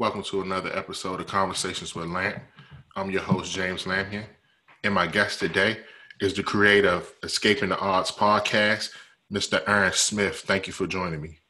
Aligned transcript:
Welcome 0.00 0.22
to 0.22 0.40
another 0.40 0.74
episode 0.74 1.20
of 1.20 1.26
Conversations 1.26 1.94
with 1.94 2.06
Lamp. 2.06 2.42
I'm 2.96 3.10
your 3.10 3.20
host, 3.20 3.52
James 3.52 3.84
Lampion, 3.84 4.24
and 4.82 4.94
my 4.94 5.06
guest 5.06 5.40
today 5.40 5.76
is 6.22 6.32
the 6.32 6.42
creator 6.42 6.88
of 6.88 7.12
Escaping 7.22 7.68
the 7.68 7.78
Odds 7.78 8.10
podcast, 8.10 8.92
Mr. 9.30 9.62
Aaron 9.68 9.92
Smith. 9.92 10.40
Thank 10.40 10.66
you 10.66 10.72
for 10.72 10.86
joining 10.86 11.20
me. 11.20 11.40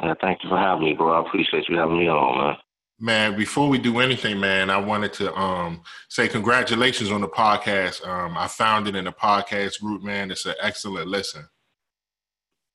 Uh, 0.00 0.16
thank 0.20 0.42
you 0.42 0.48
for 0.48 0.58
having 0.58 0.82
me, 0.82 0.94
bro. 0.94 1.12
I 1.12 1.24
appreciate 1.24 1.68
you 1.68 1.78
having 1.78 1.96
me 1.96 2.08
on, 2.08 2.38
man. 2.38 2.56
Man, 2.98 3.38
before 3.38 3.68
we 3.68 3.78
do 3.78 4.00
anything, 4.00 4.40
man, 4.40 4.68
I 4.68 4.78
wanted 4.78 5.12
to 5.12 5.32
um, 5.36 5.82
say 6.08 6.26
congratulations 6.26 7.12
on 7.12 7.20
the 7.20 7.28
podcast. 7.28 8.04
Um, 8.04 8.36
I 8.36 8.48
found 8.48 8.88
it 8.88 8.96
in 8.96 9.04
the 9.04 9.12
podcast 9.12 9.80
group, 9.80 10.02
man. 10.02 10.32
It's 10.32 10.44
an 10.44 10.56
excellent 10.60 11.06
listen. 11.06 11.48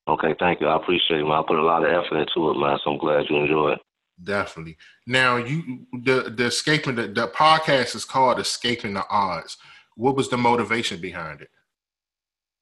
Okay, 0.07 0.33
thank 0.39 0.61
you. 0.61 0.67
I 0.67 0.77
appreciate 0.77 1.19
it, 1.19 1.25
man. 1.25 1.33
I 1.33 1.43
put 1.45 1.59
a 1.59 1.61
lot 1.61 1.83
of 1.83 1.91
effort 1.91 2.15
into 2.15 2.49
it, 2.49 2.57
man. 2.57 2.79
So 2.81 2.91
I'm 2.91 2.97
glad 2.97 3.25
you 3.29 3.35
enjoy 3.35 3.73
it. 3.73 3.79
Definitely. 4.23 4.77
Now, 5.05 5.37
you 5.37 5.85
the 5.91 6.33
the 6.35 6.45
escaping 6.45 6.95
the, 6.95 7.07
the 7.07 7.27
podcast 7.27 7.95
is 7.95 8.05
called 8.05 8.39
Escaping 8.39 8.93
the 8.93 9.05
Odds. 9.09 9.57
What 9.95 10.15
was 10.15 10.29
the 10.29 10.37
motivation 10.37 11.01
behind 11.01 11.41
it? 11.41 11.49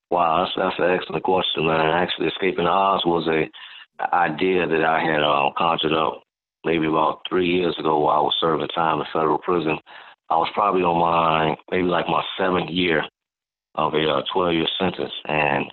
Wow, 0.10 0.46
that's, 0.46 0.56
that's 0.56 0.80
an 0.80 0.96
excellent 0.96 1.24
question, 1.24 1.66
man. 1.66 1.80
Actually, 1.80 2.28
Escaping 2.28 2.66
the 2.66 2.70
Odds 2.70 3.06
was 3.06 3.28
a 3.28 3.50
idea 4.14 4.68
that 4.68 4.84
I 4.84 5.00
had 5.04 5.22
uh, 5.22 5.52
conjured 5.58 5.94
up 5.94 6.24
maybe 6.66 6.88
about 6.88 7.22
three 7.30 7.48
years 7.48 7.76
ago 7.80 8.00
while 8.00 8.18
I 8.18 8.22
was 8.22 8.36
serving 8.40 8.68
time 8.70 9.00
in 9.00 9.06
federal 9.14 9.38
prison. 9.38 9.78
I 10.30 10.38
was 10.38 10.50
probably 10.54 10.82
on 10.82 11.00
my 11.00 11.56
maybe 11.72 11.88
like 11.88 12.08
my 12.08 12.24
seventh 12.38 12.70
year 12.70 13.04
of 13.76 13.94
a 13.94 14.08
uh, 14.08 14.22
12 14.34 14.54
year 14.54 14.68
sentence, 14.80 15.14
and 15.26 15.66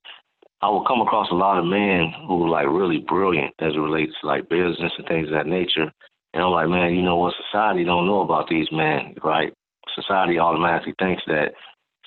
I 0.62 0.68
would 0.68 0.86
come 0.86 1.00
across 1.00 1.30
a 1.30 1.34
lot 1.34 1.58
of 1.58 1.64
men 1.64 2.12
who 2.26 2.38
were 2.38 2.48
like 2.48 2.66
really 2.68 2.98
brilliant 2.98 3.54
as 3.60 3.74
it 3.74 3.78
relates 3.78 4.12
to 4.20 4.26
like 4.26 4.48
business 4.48 4.92
and 4.98 5.06
things 5.08 5.28
of 5.28 5.34
that 5.34 5.46
nature. 5.46 5.90
And 6.32 6.42
I'm 6.42 6.52
like, 6.52 6.68
man, 6.68 6.94
you 6.94 7.02
know 7.02 7.16
what? 7.16 7.34
Society 7.50 7.84
don't 7.84 8.06
know 8.06 8.20
about 8.20 8.48
these 8.48 8.68
men, 8.70 9.14
right? 9.24 9.52
Society 9.94 10.38
automatically 10.38 10.94
thinks 10.98 11.22
that 11.26 11.52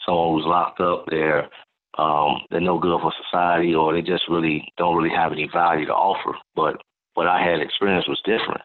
someone 0.06 0.34
who's 0.34 0.46
locked 0.46 0.80
up, 0.80 1.06
they're 1.10 1.50
um, 1.98 2.42
they're 2.50 2.60
no 2.60 2.80
good 2.80 3.00
for 3.02 3.14
society, 3.24 3.76
or 3.76 3.94
they 3.94 4.02
just 4.02 4.24
really 4.28 4.66
don't 4.78 4.96
really 4.96 5.16
have 5.16 5.32
any 5.32 5.48
value 5.54 5.86
to 5.86 5.94
offer. 5.94 6.36
But 6.56 6.82
what 7.14 7.28
I 7.28 7.44
had 7.44 7.60
experienced 7.60 8.10
was 8.10 8.22
different. 8.26 8.62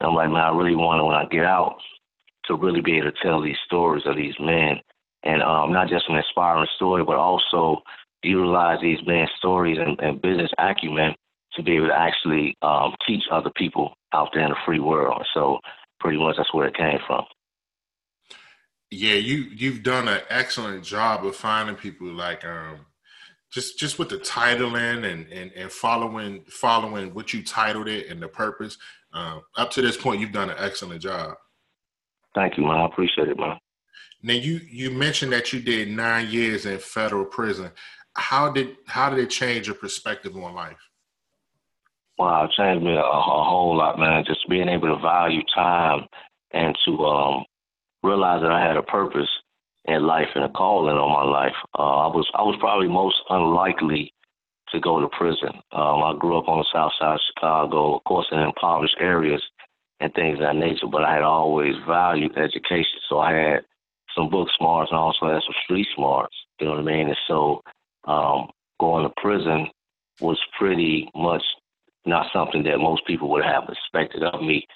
And 0.00 0.08
I'm 0.08 0.14
like, 0.14 0.30
man, 0.30 0.40
I 0.40 0.56
really 0.56 0.74
want 0.76 1.00
to 1.00 1.04
when 1.04 1.16
I 1.16 1.26
get 1.26 1.44
out 1.44 1.76
to 2.46 2.54
really 2.54 2.80
be 2.80 2.96
able 2.96 3.10
to 3.10 3.16
tell 3.22 3.42
these 3.42 3.58
stories 3.66 4.04
of 4.06 4.16
these 4.16 4.34
men, 4.40 4.80
and 5.24 5.42
um, 5.42 5.72
not 5.72 5.88
just 5.88 6.08
an 6.08 6.16
inspiring 6.16 6.66
story, 6.76 7.04
but 7.04 7.16
also 7.16 7.82
utilize 8.22 8.78
these 8.80 8.98
men's 9.06 9.30
stories 9.38 9.78
and, 9.78 9.98
and 10.00 10.20
business 10.20 10.50
acumen 10.58 11.14
to 11.54 11.62
be 11.62 11.76
able 11.76 11.88
to 11.88 11.98
actually 11.98 12.56
um, 12.62 12.94
teach 13.06 13.24
other 13.30 13.50
people 13.56 13.94
out 14.12 14.28
there 14.34 14.44
in 14.44 14.50
the 14.50 14.56
free 14.64 14.80
world. 14.80 15.26
So 15.34 15.58
pretty 15.98 16.18
much 16.18 16.36
that's 16.36 16.52
where 16.54 16.68
it 16.68 16.76
came 16.76 16.98
from. 17.06 17.24
Yeah, 18.90 19.14
you 19.14 19.46
you've 19.54 19.84
done 19.84 20.08
an 20.08 20.20
excellent 20.28 20.84
job 20.84 21.24
of 21.24 21.36
finding 21.36 21.76
people 21.76 22.08
like 22.08 22.44
um 22.44 22.86
just 23.52 23.78
just 23.78 24.00
with 24.00 24.08
the 24.08 24.18
titling 24.18 25.04
and 25.10 25.26
and 25.32 25.52
and 25.52 25.70
following 25.70 26.42
following 26.48 27.14
what 27.14 27.32
you 27.32 27.44
titled 27.44 27.86
it 27.86 28.08
and 28.08 28.20
the 28.20 28.28
purpose. 28.28 28.78
Um, 29.12 29.42
up 29.56 29.70
to 29.72 29.82
this 29.82 29.96
point, 29.96 30.20
you've 30.20 30.32
done 30.32 30.50
an 30.50 30.56
excellent 30.58 31.02
job. 31.02 31.36
Thank 32.34 32.56
you, 32.56 32.64
man. 32.64 32.78
I 32.78 32.86
appreciate 32.86 33.28
it, 33.28 33.38
man. 33.38 33.58
Now 34.22 34.34
you 34.34 34.60
you 34.68 34.90
mentioned 34.90 35.32
that 35.32 35.52
you 35.52 35.60
did 35.60 35.88
nine 35.88 36.28
years 36.28 36.66
in 36.66 36.78
federal 36.78 37.24
prison 37.24 37.70
how 38.14 38.50
did 38.50 38.76
how 38.86 39.10
did 39.10 39.18
it 39.18 39.30
change 39.30 39.66
your 39.66 39.76
perspective 39.76 40.36
on 40.36 40.54
life? 40.54 40.78
Wow, 42.18 42.44
it 42.44 42.50
changed 42.56 42.84
me 42.84 42.92
a, 42.92 43.00
a 43.00 43.22
whole 43.22 43.76
lot, 43.76 43.98
man. 43.98 44.24
Just 44.26 44.48
being 44.48 44.68
able 44.68 44.94
to 44.94 45.00
value 45.00 45.42
time 45.54 46.06
and 46.52 46.76
to 46.84 47.04
um, 47.04 47.44
realize 48.02 48.42
that 48.42 48.52
I 48.52 48.66
had 48.66 48.76
a 48.76 48.82
purpose 48.82 49.28
in 49.86 50.06
life 50.06 50.28
and 50.34 50.44
a 50.44 50.48
calling 50.50 50.96
on 50.96 51.12
my 51.12 51.30
life. 51.30 51.56
Uh, 51.78 51.82
I 51.82 52.06
was 52.08 52.28
I 52.34 52.42
was 52.42 52.56
probably 52.60 52.88
most 52.88 53.16
unlikely 53.30 54.12
to 54.72 54.80
go 54.80 55.00
to 55.00 55.08
prison. 55.08 55.50
Um, 55.72 56.02
I 56.02 56.14
grew 56.18 56.38
up 56.38 56.48
on 56.48 56.58
the 56.58 56.66
south 56.72 56.92
side 56.98 57.14
of 57.14 57.20
Chicago, 57.34 57.96
of 57.96 58.04
course, 58.04 58.26
in 58.30 58.38
impoverished 58.38 58.96
areas 59.00 59.42
and 60.00 60.12
things 60.14 60.38
of 60.38 60.40
that 60.40 60.56
nature, 60.56 60.86
but 60.90 61.04
I 61.04 61.14
had 61.14 61.22
always 61.22 61.74
valued 61.86 62.36
education. 62.38 63.00
So 63.08 63.18
I 63.18 63.32
had 63.32 63.60
some 64.14 64.30
book 64.30 64.48
smarts 64.56 64.90
and 64.90 64.98
also 64.98 65.26
had 65.26 65.42
some 65.42 65.54
street 65.64 65.86
smarts, 65.94 66.34
you 66.60 66.66
know 66.66 66.72
what 66.72 66.80
I 66.80 66.84
mean? 66.84 67.08
And 67.08 67.16
so 67.26 67.62
um, 68.10 68.48
going 68.80 69.04
to 69.04 69.12
prison 69.22 69.68
was 70.20 70.38
pretty 70.58 71.08
much 71.14 71.42
not 72.06 72.26
something 72.32 72.62
that 72.64 72.78
most 72.78 73.06
people 73.06 73.30
would 73.30 73.44
have 73.44 73.64
expected 73.68 74.22
of 74.22 74.42
me. 74.42 74.66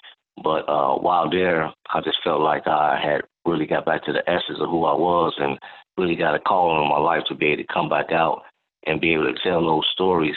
But 0.43 0.67
uh, 0.67 0.95
while 0.95 1.29
there, 1.29 1.71
I 1.93 2.01
just 2.01 2.17
felt 2.23 2.41
like 2.41 2.67
I 2.67 2.99
had 3.01 3.21
really 3.45 3.65
got 3.65 3.85
back 3.85 4.03
to 4.05 4.13
the 4.13 4.27
essence 4.29 4.59
of 4.59 4.69
who 4.69 4.85
I 4.85 4.93
was 4.93 5.33
and 5.37 5.57
really 5.97 6.15
got 6.15 6.35
a 6.35 6.39
call 6.39 6.71
on 6.71 6.89
my 6.89 6.97
life 6.97 7.23
to 7.27 7.35
be 7.35 7.47
able 7.47 7.63
to 7.63 7.73
come 7.73 7.89
back 7.89 8.11
out 8.11 8.41
and 8.85 9.01
be 9.01 9.13
able 9.13 9.31
to 9.31 9.39
tell 9.43 9.61
those 9.61 9.87
stories, 9.93 10.35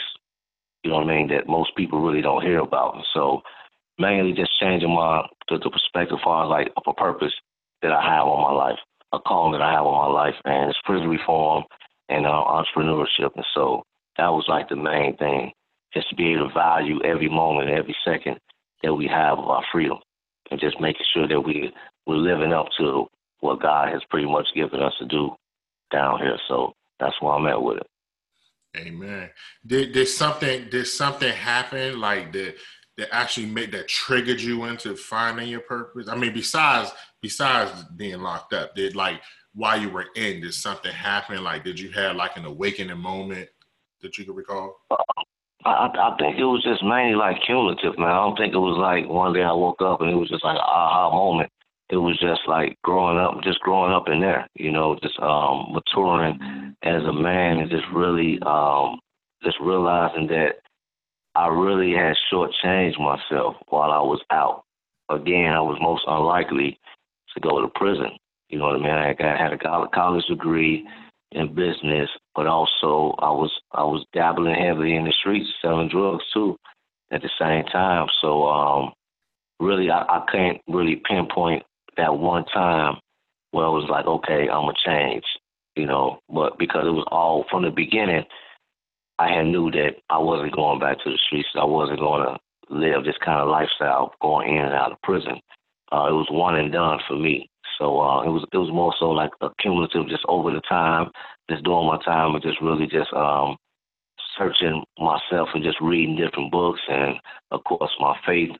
you 0.83 0.91
know 0.91 0.97
what 0.97 1.09
I 1.09 1.15
mean, 1.15 1.27
that 1.29 1.47
most 1.47 1.75
people 1.75 2.01
really 2.01 2.21
don't 2.21 2.43
hear 2.43 2.59
about. 2.59 2.95
And 2.95 3.05
so 3.13 3.41
mainly 3.97 4.33
just 4.33 4.57
changing 4.59 4.89
my 4.89 5.27
the, 5.49 5.57
the 5.57 5.69
perspective 5.69 6.17
far 6.23 6.45
as 6.45 6.49
like 6.49 6.71
a 6.87 6.93
purpose 6.93 7.33
that 7.81 7.91
I 7.91 8.01
have 8.01 8.25
on 8.25 8.41
my 8.41 8.51
life, 8.51 8.79
a 9.11 9.19
calling 9.19 9.51
that 9.53 9.61
I 9.61 9.71
have 9.71 9.85
on 9.85 10.13
my 10.13 10.13
life, 10.23 10.35
and 10.45 10.69
it's 10.69 10.79
prison 10.85 11.09
reform 11.09 11.63
and 12.09 12.25
uh, 12.25 12.29
entrepreneurship. 12.29 13.31
And 13.35 13.45
so 13.53 13.83
that 14.17 14.27
was 14.29 14.45
like 14.47 14.67
the 14.69 14.75
main 14.75 15.15
thing, 15.17 15.51
just 15.93 16.09
to 16.09 16.15
be 16.15 16.33
able 16.33 16.47
to 16.47 16.53
value 16.53 17.01
every 17.03 17.29
moment, 17.29 17.69
every 17.69 17.95
second 18.05 18.37
that 18.83 18.93
we 18.93 19.07
have 19.07 19.39
of 19.39 19.45
our 19.45 19.63
freedom, 19.71 19.97
and 20.51 20.59
just 20.59 20.81
making 20.81 21.05
sure 21.13 21.27
that 21.27 21.41
we 21.41 21.71
we're 22.05 22.15
living 22.15 22.53
up 22.53 22.67
to 22.77 23.07
what 23.39 23.61
God 23.61 23.89
has 23.93 24.01
pretty 24.09 24.27
much 24.27 24.47
given 24.55 24.81
us 24.81 24.93
to 24.99 25.05
do 25.05 25.31
down 25.91 26.19
here. 26.19 26.37
So 26.47 26.73
that's 26.99 27.15
where 27.21 27.33
I'm 27.33 27.47
at 27.47 27.61
with 27.61 27.77
it. 27.77 27.87
Amen. 28.77 29.29
Did 29.65 29.93
did 29.93 30.07
something 30.07 30.69
did 30.69 30.85
something 30.85 31.31
happen 31.31 31.99
like 31.99 32.31
that 32.33 32.55
that 32.97 33.13
actually 33.13 33.47
made 33.47 33.71
that 33.71 33.87
triggered 33.87 34.41
you 34.41 34.65
into 34.65 34.95
finding 34.95 35.49
your 35.49 35.61
purpose? 35.61 36.07
I 36.07 36.15
mean, 36.15 36.33
besides 36.33 36.91
besides 37.21 37.71
being 37.95 38.21
locked 38.21 38.53
up, 38.53 38.75
did 38.75 38.95
like 38.95 39.21
while 39.59 39.79
you 39.79 39.89
were 39.89 40.05
in, 40.15 40.39
did 40.39 40.53
something 40.53 40.91
happen? 40.91 41.43
Like, 41.43 41.65
did 41.65 41.77
you 41.77 41.89
have 41.91 42.15
like 42.15 42.37
an 42.37 42.45
awakening 42.45 42.97
moment 42.97 43.49
that 44.01 44.17
you 44.17 44.23
could 44.23 44.37
recall? 44.37 44.79
I, 45.65 45.89
I 45.93 46.15
think 46.17 46.39
it 46.39 46.45
was 46.45 46.63
just 46.63 46.81
mainly 46.81 47.15
like 47.15 47.43
cumulative, 47.45 47.99
man. 47.99 48.07
I 48.07 48.23
don't 48.23 48.37
think 48.37 48.53
it 48.53 48.57
was 48.57 48.79
like 48.79 49.11
one 49.11 49.33
day 49.33 49.43
I 49.43 49.51
woke 49.51 49.81
up 49.81 49.99
and 49.99 50.09
it 50.09 50.15
was 50.15 50.29
just 50.29 50.45
like 50.45 50.55
an 50.55 50.63
aha 50.63 51.11
moment. 51.11 51.51
It 51.89 51.97
was 51.97 52.17
just 52.19 52.39
like 52.47 52.77
growing 52.85 53.17
up, 53.17 53.43
just 53.43 53.59
growing 53.59 53.91
up 53.91 54.07
in 54.07 54.21
there, 54.21 54.47
you 54.55 54.71
know, 54.71 54.97
just 55.03 55.19
um 55.19 55.73
maturing 55.73 56.39
as 56.83 57.03
a 57.03 57.11
man 57.11 57.59
and 57.59 57.69
just 57.69 57.85
really 57.93 58.39
um 58.45 58.97
just 59.43 59.57
realizing 59.59 60.27
that 60.27 60.63
I 61.35 61.47
really 61.47 61.91
had 61.91 62.15
shortchanged 62.31 62.97
myself 62.97 63.57
while 63.67 63.91
I 63.91 63.99
was 63.99 64.21
out. 64.31 64.63
Again, 65.09 65.51
I 65.51 65.59
was 65.59 65.77
most 65.81 66.03
unlikely 66.07 66.79
to 67.33 67.39
go 67.41 67.61
to 67.61 67.67
prison. 67.75 68.11
You 68.49 68.59
know 68.59 68.65
what 68.65 68.75
I 68.75 68.79
mean? 68.79 68.91
I 68.91 69.37
had 69.37 69.53
a 69.53 69.87
college 69.93 70.25
degree 70.25 70.85
in 71.31 71.53
business, 71.53 72.09
but 72.35 72.47
also 72.47 73.15
I 73.19 73.29
was 73.29 73.51
I 73.71 73.83
was 73.83 74.05
dabbling 74.13 74.55
heavily 74.55 74.95
in 74.95 75.05
the 75.05 75.13
streets, 75.19 75.49
selling 75.61 75.89
drugs 75.89 76.23
too, 76.33 76.57
at 77.11 77.21
the 77.21 77.29
same 77.39 77.65
time. 77.65 78.07
So 78.21 78.47
um, 78.47 78.93
really, 79.59 79.91
I, 79.91 80.01
I 80.01 80.25
can't 80.31 80.59
really 80.67 81.01
pinpoint 81.07 81.63
that 81.97 82.17
one 82.17 82.45
time 82.45 82.95
where 83.51 83.65
it 83.65 83.71
was 83.71 83.89
like, 83.89 84.05
okay, 84.05 84.49
I'm 84.49 84.65
gonna 84.65 84.73
change, 84.85 85.23
you 85.75 85.85
know. 85.85 86.19
But 86.29 86.57
because 86.57 86.85
it 86.87 86.91
was 86.91 87.07
all 87.11 87.45
from 87.51 87.63
the 87.63 87.71
beginning, 87.71 88.23
I 89.19 89.35
had 89.35 89.47
knew 89.47 89.69
that 89.71 89.97
I 90.09 90.17
wasn't 90.17 90.55
going 90.55 90.79
back 90.79 90.97
to 91.03 91.11
the 91.11 91.19
streets. 91.27 91.49
I 91.59 91.65
wasn't 91.65 91.99
going 91.99 92.25
to 92.25 92.37
live 92.73 93.03
this 93.03 93.17
kind 93.23 93.41
of 93.41 93.49
lifestyle, 93.49 94.13
going 94.21 94.55
in 94.55 94.63
and 94.63 94.73
out 94.73 94.93
of 94.93 95.01
prison. 95.01 95.41
Uh, 95.91 96.07
it 96.07 96.13
was 96.13 96.27
one 96.31 96.55
and 96.55 96.71
done 96.71 96.99
for 97.07 97.17
me. 97.17 97.49
So 97.79 97.99
uh, 98.01 98.21
it 98.23 98.29
was 98.29 98.45
it 98.51 98.57
was 98.57 98.71
more 98.71 98.93
so 98.99 99.09
like 99.09 99.31
a 99.41 99.49
cumulative, 99.59 100.09
just 100.09 100.25
over 100.27 100.51
the 100.51 100.61
time, 100.67 101.09
just 101.49 101.63
doing 101.63 101.87
my 101.87 101.97
time 102.03 102.35
and 102.35 102.43
just 102.43 102.61
really 102.61 102.85
just 102.85 103.11
um, 103.13 103.55
searching 104.37 104.83
myself 104.99 105.49
and 105.53 105.63
just 105.63 105.79
reading 105.81 106.17
different 106.17 106.51
books, 106.51 106.81
and 106.89 107.15
of 107.51 107.63
course 107.63 107.91
my 107.99 108.15
faith 108.27 108.51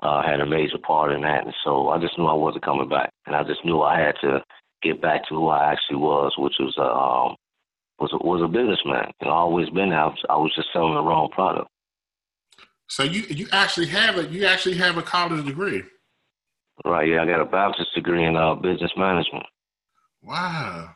uh, 0.00 0.22
had 0.22 0.40
a 0.40 0.46
major 0.46 0.78
part 0.78 1.12
in 1.12 1.22
that. 1.22 1.44
And 1.44 1.54
so 1.64 1.88
I 1.88 1.98
just 1.98 2.16
knew 2.16 2.26
I 2.26 2.34
wasn't 2.34 2.64
coming 2.64 2.88
back, 2.88 3.10
and 3.26 3.34
I 3.34 3.42
just 3.42 3.64
knew 3.64 3.82
I 3.82 3.98
had 3.98 4.14
to 4.22 4.42
get 4.82 5.02
back 5.02 5.26
to 5.28 5.34
who 5.34 5.48
I 5.48 5.72
actually 5.72 5.96
was, 5.96 6.32
which 6.38 6.54
was 6.60 6.74
uh, 6.78 6.82
um, 6.82 7.36
was 7.98 8.12
a, 8.12 8.18
was 8.24 8.42
a 8.42 8.48
businessman. 8.48 9.10
You 9.20 9.26
know, 9.26 9.34
always 9.34 9.70
been 9.70 9.90
there. 9.90 10.00
I 10.00 10.06
was, 10.06 10.22
I 10.30 10.36
was 10.36 10.52
just 10.54 10.68
selling 10.72 10.94
the 10.94 11.02
wrong 11.02 11.30
product. 11.30 11.68
So 12.88 13.02
you 13.02 13.22
you 13.22 13.48
actually 13.52 13.86
have 13.88 14.18
a 14.18 14.24
you 14.26 14.44
actually 14.44 14.76
have 14.76 14.98
a 14.98 15.02
college 15.02 15.44
degree. 15.46 15.82
Right. 16.84 17.08
Yeah, 17.08 17.22
I 17.22 17.26
got 17.26 17.40
a 17.40 17.44
bachelor's 17.44 17.88
degree 17.94 18.24
in 18.24 18.36
uh, 18.36 18.54
business 18.54 18.90
management. 18.96 19.46
Wow. 20.22 20.94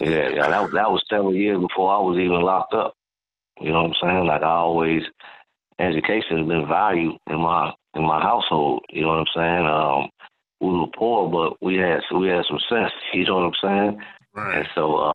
Yeah, 0.00 0.28
yeah. 0.30 0.48
That 0.48 0.62
was 0.62 0.72
that 0.72 0.90
was 0.90 1.04
several 1.10 1.34
years 1.34 1.60
before 1.60 1.92
I 1.94 2.00
was 2.00 2.18
even 2.18 2.40
locked 2.40 2.72
up. 2.72 2.94
You 3.60 3.70
know 3.70 3.82
what 3.82 3.90
I'm 3.90 3.94
saying? 4.02 4.26
Like 4.26 4.42
I 4.42 4.46
always, 4.46 5.02
education 5.78 6.38
has 6.38 6.48
been 6.48 6.66
valued 6.66 7.16
in 7.28 7.40
my 7.40 7.72
in 7.94 8.02
my 8.04 8.20
household. 8.20 8.84
You 8.90 9.02
know 9.02 9.08
what 9.08 9.18
I'm 9.18 9.34
saying? 9.34 9.66
Um, 9.66 10.10
we 10.60 10.78
were 10.78 10.86
poor, 10.96 11.28
but 11.30 11.62
we 11.62 11.76
had 11.76 12.00
so 12.08 12.18
we 12.18 12.28
had 12.28 12.44
some 12.48 12.60
sense. 12.68 12.92
You 13.12 13.26
know 13.26 13.36
what 13.36 13.52
I'm 13.52 13.60
saying? 13.62 14.02
Right. 14.34 14.58
And 14.58 14.68
so, 14.74 14.96
uh, 14.96 15.12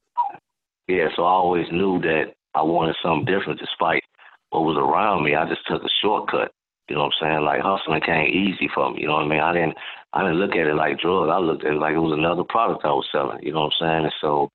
yeah, 0.88 1.08
so 1.16 1.24
I 1.24 1.32
always 1.32 1.68
knew 1.72 2.00
that 2.02 2.34
I 2.56 2.62
wanted 2.62 2.96
something 3.04 3.26
different, 3.26 3.60
despite 3.60 4.04
what 4.50 4.62
was 4.62 4.78
around 4.78 5.24
me. 5.24 5.36
I 5.36 5.48
just 5.48 5.68
took 5.68 5.84
a 5.84 5.90
shortcut. 6.02 6.52
You 6.90 6.96
know 6.96 7.04
what 7.04 7.14
I'm 7.22 7.22
saying? 7.22 7.46
Like 7.46 7.62
hustling 7.62 8.02
came 8.02 8.28
easy 8.28 8.70
for 8.74 8.92
me. 8.92 9.02
You 9.02 9.08
know 9.08 9.22
what 9.22 9.26
I 9.26 9.28
mean? 9.28 9.40
I 9.40 9.54
didn't 9.54 9.78
I 10.14 10.24
didn't 10.24 10.40
look 10.40 10.52
at 10.52 10.68
it 10.68 10.76
like 10.76 11.00
drugs. 11.00 11.30
I 11.32 11.38
looked 11.38 11.64
at 11.64 11.74
it 11.74 11.80
like 11.80 11.94
it 11.94 12.00
was 12.00 12.18
another 12.18 12.44
product 12.44 12.84
I 12.84 12.90
was 12.90 13.08
selling. 13.12 13.40
You 13.44 13.54
know 13.54 13.70
what 13.70 13.74
I'm 13.80 13.86
saying? 13.86 14.04
And 14.06 14.14
so 14.20 14.52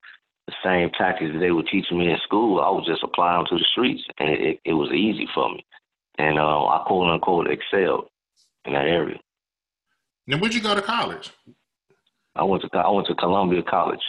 the 0.47 0.53
same 0.63 0.89
tactics 0.91 1.31
that 1.33 1.39
they 1.39 1.51
were 1.51 1.63
teaching 1.63 1.97
me 1.97 2.11
in 2.11 2.17
school, 2.23 2.59
I 2.59 2.69
was 2.69 2.85
just 2.85 3.03
applying 3.03 3.45
to 3.49 3.57
the 3.57 3.65
streets, 3.71 4.03
and 4.19 4.29
it, 4.29 4.39
it, 4.41 4.59
it 4.65 4.73
was 4.73 4.91
easy 4.91 5.27
for 5.33 5.49
me. 5.49 5.65
And 6.17 6.37
um, 6.37 6.67
I 6.67 6.83
quote 6.85 7.09
unquote 7.09 7.47
excelled 7.49 8.09
in 8.65 8.73
that 8.73 8.85
area. 8.85 9.19
Now, 10.27 10.37
where'd 10.37 10.53
you 10.53 10.61
go 10.61 10.75
to 10.75 10.81
college? 10.81 11.31
I 12.35 12.43
went 12.43 12.63
to 12.63 12.77
I 12.77 12.89
went 12.89 13.07
to 13.07 13.15
Columbia 13.15 13.63
College. 13.63 14.01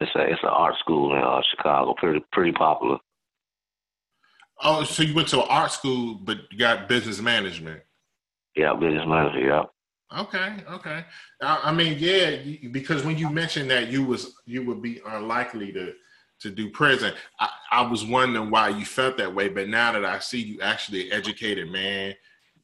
It's 0.00 0.10
a 0.14 0.22
it's 0.22 0.42
an 0.42 0.48
art 0.48 0.74
school 0.80 1.14
in 1.14 1.22
uh, 1.22 1.42
Chicago, 1.50 1.94
pretty 1.96 2.24
pretty 2.32 2.52
popular. 2.52 2.98
Oh, 4.62 4.84
so 4.84 5.02
you 5.02 5.14
went 5.14 5.28
to 5.28 5.42
an 5.42 5.46
art 5.48 5.72
school, 5.72 6.14
but 6.14 6.38
you 6.50 6.58
got 6.58 6.88
business 6.88 7.20
management. 7.20 7.82
Yeah, 8.54 8.74
business 8.74 9.06
management. 9.06 9.44
Yeah. 9.44 9.64
Okay, 10.18 10.56
okay. 10.70 11.04
I, 11.42 11.60
I 11.64 11.72
mean, 11.72 11.96
yeah, 11.98 12.36
because 12.70 13.04
when 13.04 13.18
you 13.18 13.28
mentioned 13.28 13.70
that 13.70 13.88
you 13.88 14.04
was 14.04 14.34
you 14.46 14.64
would 14.64 14.80
be 14.80 15.00
unlikely 15.06 15.72
to 15.72 15.94
to 16.40 16.50
do 16.50 16.70
prison, 16.70 17.12
I, 17.40 17.48
I 17.72 17.82
was 17.82 18.04
wondering 18.04 18.50
why 18.50 18.68
you 18.68 18.84
felt 18.84 19.18
that 19.18 19.34
way. 19.34 19.48
But 19.48 19.68
now 19.68 19.92
that 19.92 20.04
I 20.04 20.18
see 20.20 20.40
you 20.40 20.60
actually 20.60 21.10
educated 21.10 21.70
man, 21.70 22.14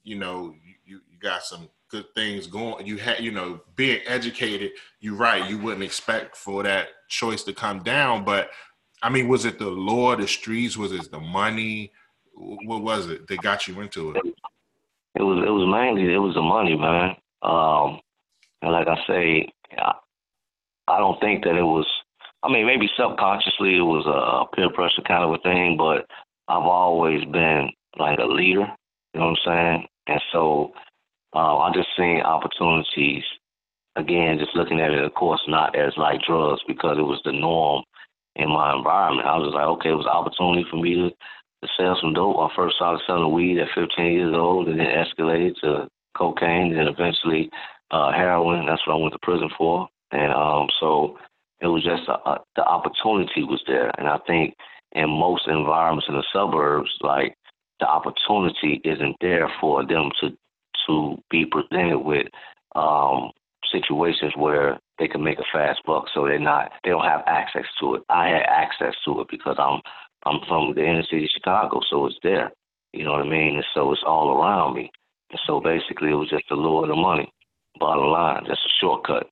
you 0.05 0.19
know, 0.19 0.55
you, 0.87 1.01
you 1.11 1.19
got 1.19 1.43
some 1.43 1.69
good 1.89 2.07
things 2.15 2.47
going. 2.47 2.87
You 2.87 2.97
had, 2.97 3.21
you 3.21 3.31
know, 3.31 3.61
being 3.77 4.01
educated. 4.07 4.73
You're 5.01 5.17
right. 5.17 5.49
You 5.49 5.59
wouldn't 5.59 5.83
expect 5.83 6.37
for 6.37 6.63
that 6.63 6.89
choice 7.09 7.43
to 7.45 7.53
come 7.53 7.83
down, 7.83 8.25
but 8.25 8.51
I 9.03 9.09
mean, 9.09 9.29
was 9.29 9.45
it 9.45 9.59
the 9.59 9.69
law, 9.69 10.15
the 10.15 10.29
streets? 10.29 10.77
Was 10.77 10.93
it 10.93 11.11
the 11.11 11.21
money? 11.21 11.93
What 12.35 12.83
was 12.83 13.09
it 13.09 13.27
that 13.27 13.43
got 13.43 13.67
you 13.67 13.81
into 13.81 14.13
it? 14.13 14.23
It 15.15 15.23
was 15.23 15.45
it 15.47 15.51
was 15.51 15.69
mainly 15.69 16.15
it 16.15 16.19
was 16.19 16.35
the 16.35 16.43
money, 16.43 16.77
man. 16.77 17.17
Um, 17.43 18.01
and 18.63 18.73
like 18.73 18.87
I 18.87 18.97
say, 19.07 19.53
I, 19.77 19.93
I 20.89 20.99
don't 20.99 21.21
think 21.21 21.45
that 21.45 21.57
it 21.57 21.63
was. 21.63 21.87
I 22.45 22.51
mean, 22.51 22.67
maybe 22.67 22.89
subconsciously 22.97 23.77
it 23.77 23.83
was 23.83 24.07
a 24.07 24.55
peer 24.57 24.71
pressure 24.71 25.03
kind 25.07 25.23
of 25.23 25.33
a 25.33 25.39
thing, 25.43 25.77
but 25.77 26.07
I've 26.49 26.65
always 26.65 27.25
been 27.27 27.71
like 27.99 28.19
a 28.19 28.25
leader. 28.25 28.67
You 29.15 29.21
know 29.21 29.27
what 29.27 29.39
I'm 29.47 29.81
saying? 29.81 29.87
And 30.09 30.21
so 30.33 30.73
uh, 31.35 31.59
I 31.59 31.73
just 31.75 31.89
seen 31.97 32.21
opportunities. 32.21 33.23
Again, 33.95 34.39
just 34.39 34.57
looking 34.57 34.81
at 34.81 34.91
it, 34.91 35.05
of 35.05 35.13
course, 35.15 35.41
not 35.47 35.77
as 35.77 35.93
like 35.99 36.23
drugs 36.23 36.63
because 36.67 36.97
it 36.99 37.03
was 37.03 37.21
the 37.25 37.33
norm 37.33 37.85
in 38.37 38.49
my 38.49 38.75
environment. 38.77 39.29
I 39.29 39.37
was 39.37 39.53
like, 39.55 39.67
okay, 39.79 39.91
it 39.91 40.01
was 40.01 40.07
an 40.07 40.17
opportunity 40.17 40.65
for 40.71 40.77
me 40.77 40.95
to, 40.95 41.11
to 41.11 41.69
sell 41.77 41.97
some 42.01 42.15
dope. 42.15 42.39
I 42.39 42.49
first 42.55 42.77
started 42.77 43.03
selling 43.07 43.33
weed 43.33 43.59
at 43.59 43.69
15 43.75 44.13
years 44.13 44.35
old, 44.35 44.69
and 44.69 44.81
then 44.81 44.87
escalated 44.87 45.55
to 45.61 45.89
cocaine, 46.17 46.77
and 46.77 46.89
eventually 46.89 47.51
uh, 47.91 48.13
heroin. 48.13 48.67
That's 48.67 48.87
what 48.87 48.95
I 48.95 49.01
went 49.01 49.13
to 49.13 49.19
prison 49.23 49.51
for. 49.57 49.89
And 50.13 50.33
um, 50.33 50.69
so 50.81 51.19
it 51.61 51.67
was 51.67 51.85
just 51.85 52.09
a, 52.09 52.19
a, 52.29 52.41
the 52.57 52.65
opportunity 52.65 53.45
was 53.45 53.63
there, 53.67 53.91
and 53.99 54.09
I 54.09 54.19
think 54.27 54.55
in 54.93 55.09
most 55.09 55.47
environments 55.49 56.07
in 56.09 56.15
the 56.15 56.25
suburbs, 56.33 56.91
like 57.01 57.35
the 57.81 57.87
opportunity 57.87 58.81
isn't 58.85 59.17
there 59.21 59.51
for 59.61 59.87
them 59.87 60.11
to 60.21 60.31
to 60.87 61.17
be 61.31 61.47
presented 61.47 61.99
with 61.99 62.27
um, 62.75 63.31
situations 63.71 64.33
where 64.37 64.79
they 65.03 65.09
can 65.09 65.25
make 65.25 65.41
a 65.41 65.45
fast 65.53 65.81
buck. 65.85 66.05
So 66.15 66.27
they're 66.27 66.39
not 66.39 66.71
they 66.85 66.91
don't 66.91 67.05
have 67.05 67.25
access 67.27 67.65
to 67.81 67.97
it. 67.97 68.03
I 68.09 68.29
had 68.29 68.43
access 68.47 68.95
to 69.05 69.21
it 69.21 69.27
because 69.31 69.57
I'm 69.59 69.81
I'm 70.25 70.39
from 70.47 70.75
the 70.75 70.85
inner 70.85 71.03
city 71.03 71.25
of 71.25 71.31
Chicago, 71.35 71.81
so 71.91 72.07
it's 72.07 72.17
there. 72.23 72.53
You 72.93 73.05
know 73.05 73.13
what 73.13 73.27
I 73.27 73.29
mean? 73.29 73.57
And 73.57 73.65
so 73.75 73.91
it's 73.93 74.05
all 74.07 74.41
around 74.41 74.75
me. 74.77 74.93
And 75.31 75.41
so 75.45 75.61
basically 75.61 76.11
it 76.11 76.15
was 76.15 76.31
just 76.31 76.45
the 76.49 76.55
lure 76.55 76.85
of 76.85 76.91
the 76.91 76.95
money. 76.95 77.33
Bottom 77.81 78.07
line, 78.07 78.45
just 78.47 78.61
a 78.65 78.71
shortcut. 78.81 79.27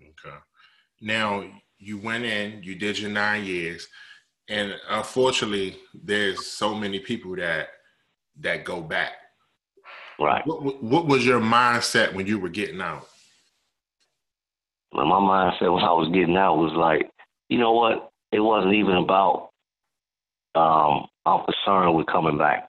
Okay. 0.00 0.36
Now 1.00 1.44
you 1.78 1.98
went 1.98 2.24
in, 2.24 2.62
you 2.62 2.76
did 2.76 2.98
your 2.98 3.10
nine 3.10 3.44
years, 3.44 3.88
and 4.48 4.76
unfortunately 4.88 5.78
there's 5.92 6.46
so 6.46 6.74
many 6.76 7.00
people 7.00 7.34
that 7.36 7.70
that 8.38 8.64
go 8.64 8.80
back. 8.80 9.14
Right. 10.20 10.46
What, 10.46 10.80
what 10.80 11.06
was 11.06 11.26
your 11.26 11.40
mindset 11.40 12.14
when 12.14 12.28
you 12.28 12.38
were 12.38 12.48
getting 12.48 12.80
out? 12.80 13.08
My 14.94 15.18
mindset 15.18 15.72
when 15.72 15.82
I 15.82 15.92
was 15.92 16.10
getting 16.12 16.36
out 16.36 16.56
was 16.56 16.72
like, 16.76 17.10
you 17.48 17.58
know 17.58 17.72
what? 17.72 18.10
It 18.32 18.40
wasn't 18.40 18.74
even 18.74 18.96
about 18.96 19.50
um 20.54 21.06
I'm 21.26 21.44
concerned 21.44 21.96
with 21.96 22.06
coming 22.06 22.38
back. 22.38 22.68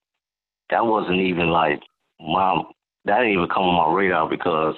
That 0.69 0.85
wasn't 0.85 1.19
even 1.21 1.49
like 1.49 1.81
my 2.19 2.61
that 3.05 3.19
didn't 3.19 3.33
even 3.33 3.47
come 3.47 3.63
on 3.63 3.91
my 3.91 3.95
radar 3.95 4.29
because 4.29 4.75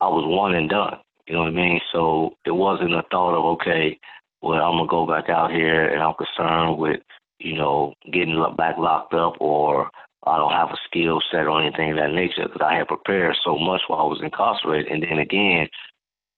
I 0.00 0.08
was 0.08 0.24
one 0.26 0.54
and 0.54 0.70
done. 0.70 0.96
You 1.26 1.34
know 1.34 1.42
what 1.42 1.48
I 1.48 1.56
mean? 1.56 1.80
So 1.92 2.34
it 2.44 2.52
wasn't 2.52 2.94
a 2.94 3.02
thought 3.10 3.36
of 3.36 3.44
okay, 3.60 3.98
well 4.40 4.60
I'm 4.60 4.78
gonna 4.78 4.88
go 4.88 5.06
back 5.06 5.28
out 5.28 5.50
here 5.50 5.88
and 5.88 6.02
I'm 6.02 6.14
concerned 6.14 6.78
with 6.78 7.00
you 7.38 7.56
know 7.56 7.92
getting 8.12 8.42
back 8.56 8.78
locked 8.78 9.14
up 9.14 9.34
or 9.40 9.90
I 10.26 10.38
don't 10.38 10.52
have 10.52 10.70
a 10.70 10.76
skill 10.86 11.20
set 11.30 11.46
or 11.46 11.62
anything 11.62 11.92
of 11.92 11.96
that 11.98 12.12
nature 12.12 12.48
because 12.48 12.62
I 12.64 12.74
had 12.74 12.88
prepared 12.88 13.36
so 13.44 13.56
much 13.56 13.82
while 13.86 14.00
I 14.00 14.10
was 14.10 14.20
incarcerated. 14.22 14.90
And 14.90 15.02
then 15.02 15.18
again, 15.18 15.68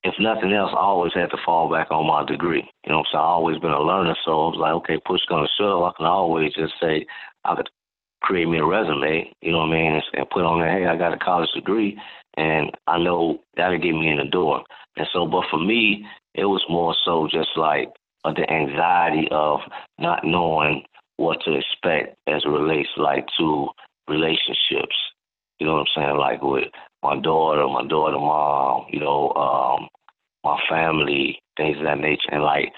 if 0.04 0.14
nothing 0.20 0.52
else, 0.52 0.70
I 0.72 0.80
always 0.80 1.12
had 1.14 1.30
to 1.30 1.38
fall 1.44 1.70
back 1.70 1.90
on 1.90 2.06
my 2.06 2.24
degree. 2.24 2.68
You 2.86 2.92
know, 2.92 3.04
so 3.10 3.18
I 3.18 3.22
always 3.22 3.58
been 3.58 3.72
a 3.72 3.80
learner. 3.80 4.14
So 4.24 4.30
I 4.30 4.48
was 4.50 4.56
like, 4.58 4.72
okay, 4.74 5.00
push 5.04 5.20
gonna 5.28 5.48
shove. 5.58 5.82
I 5.82 5.92
can 5.96 6.06
always 6.06 6.54
just 6.54 6.74
say 6.80 7.06
I 7.44 7.56
could 7.56 7.68
create 8.22 8.48
me 8.48 8.58
a 8.58 8.64
resume. 8.64 9.32
You 9.42 9.52
know 9.52 9.58
what 9.58 9.70
I 9.70 9.72
mean, 9.72 9.92
and, 9.94 10.02
and 10.14 10.30
put 10.30 10.44
on 10.44 10.60
there, 10.60 10.70
hey, 10.70 10.86
I 10.86 10.96
got 10.96 11.14
a 11.14 11.18
college 11.18 11.50
degree, 11.54 11.98
and 12.36 12.70
I 12.86 12.98
know 12.98 13.40
that'll 13.56 13.78
get 13.78 13.92
me 13.92 14.08
in 14.08 14.18
the 14.18 14.24
door. 14.24 14.62
And 14.96 15.06
so, 15.12 15.26
but 15.26 15.44
for 15.50 15.58
me, 15.58 16.04
it 16.34 16.44
was 16.44 16.64
more 16.68 16.94
so 17.04 17.28
just 17.30 17.50
like 17.56 17.88
uh, 18.24 18.32
the 18.32 18.50
anxiety 18.50 19.28
of 19.30 19.60
not 19.98 20.24
knowing 20.24 20.84
what 21.16 21.38
to 21.44 21.54
expect 21.54 22.16
as 22.28 22.42
it 22.44 22.48
relates 22.48 22.90
like 22.96 23.26
to 23.38 23.68
relationships. 24.08 24.94
Know 25.68 25.74
what 25.74 25.88
I'm 25.94 26.02
saying? 26.02 26.16
Like 26.16 26.42
with 26.42 26.64
my 27.02 27.20
daughter, 27.20 27.68
my 27.68 27.86
daughter 27.86 28.18
mom, 28.18 28.86
you 28.90 29.00
know, 29.00 29.32
um, 29.32 29.88
my 30.42 30.58
family, 30.66 31.38
things 31.58 31.76
of 31.76 31.84
that 31.84 31.98
nature, 31.98 32.30
and 32.32 32.42
like, 32.42 32.72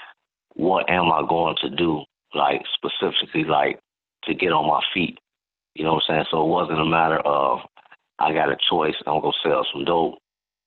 what 0.55 0.91
am 0.91 1.13
I 1.13 1.23
going 1.29 1.55
to 1.63 1.71
do, 1.71 2.03
like 2.35 2.63
specifically, 2.75 3.45
like 3.45 3.79
to 4.25 4.35
get 4.35 4.51
on 4.51 4.67
my 4.67 4.81
feet? 4.93 5.19
You 5.75 5.85
know 5.85 5.95
what 5.95 6.03
I'm 6.09 6.17
saying? 6.17 6.25
So 6.33 6.43
it 6.43 6.49
wasn't 6.49 6.81
a 6.81 6.85
matter 6.85 7.21
of 7.21 7.61
I 8.19 8.33
got 8.33 8.51
a 8.51 8.57
choice. 8.69 8.97
I'm 9.07 9.21
gonna 9.21 9.33
sell 9.45 9.65
some 9.73 9.85
dope, 9.85 10.19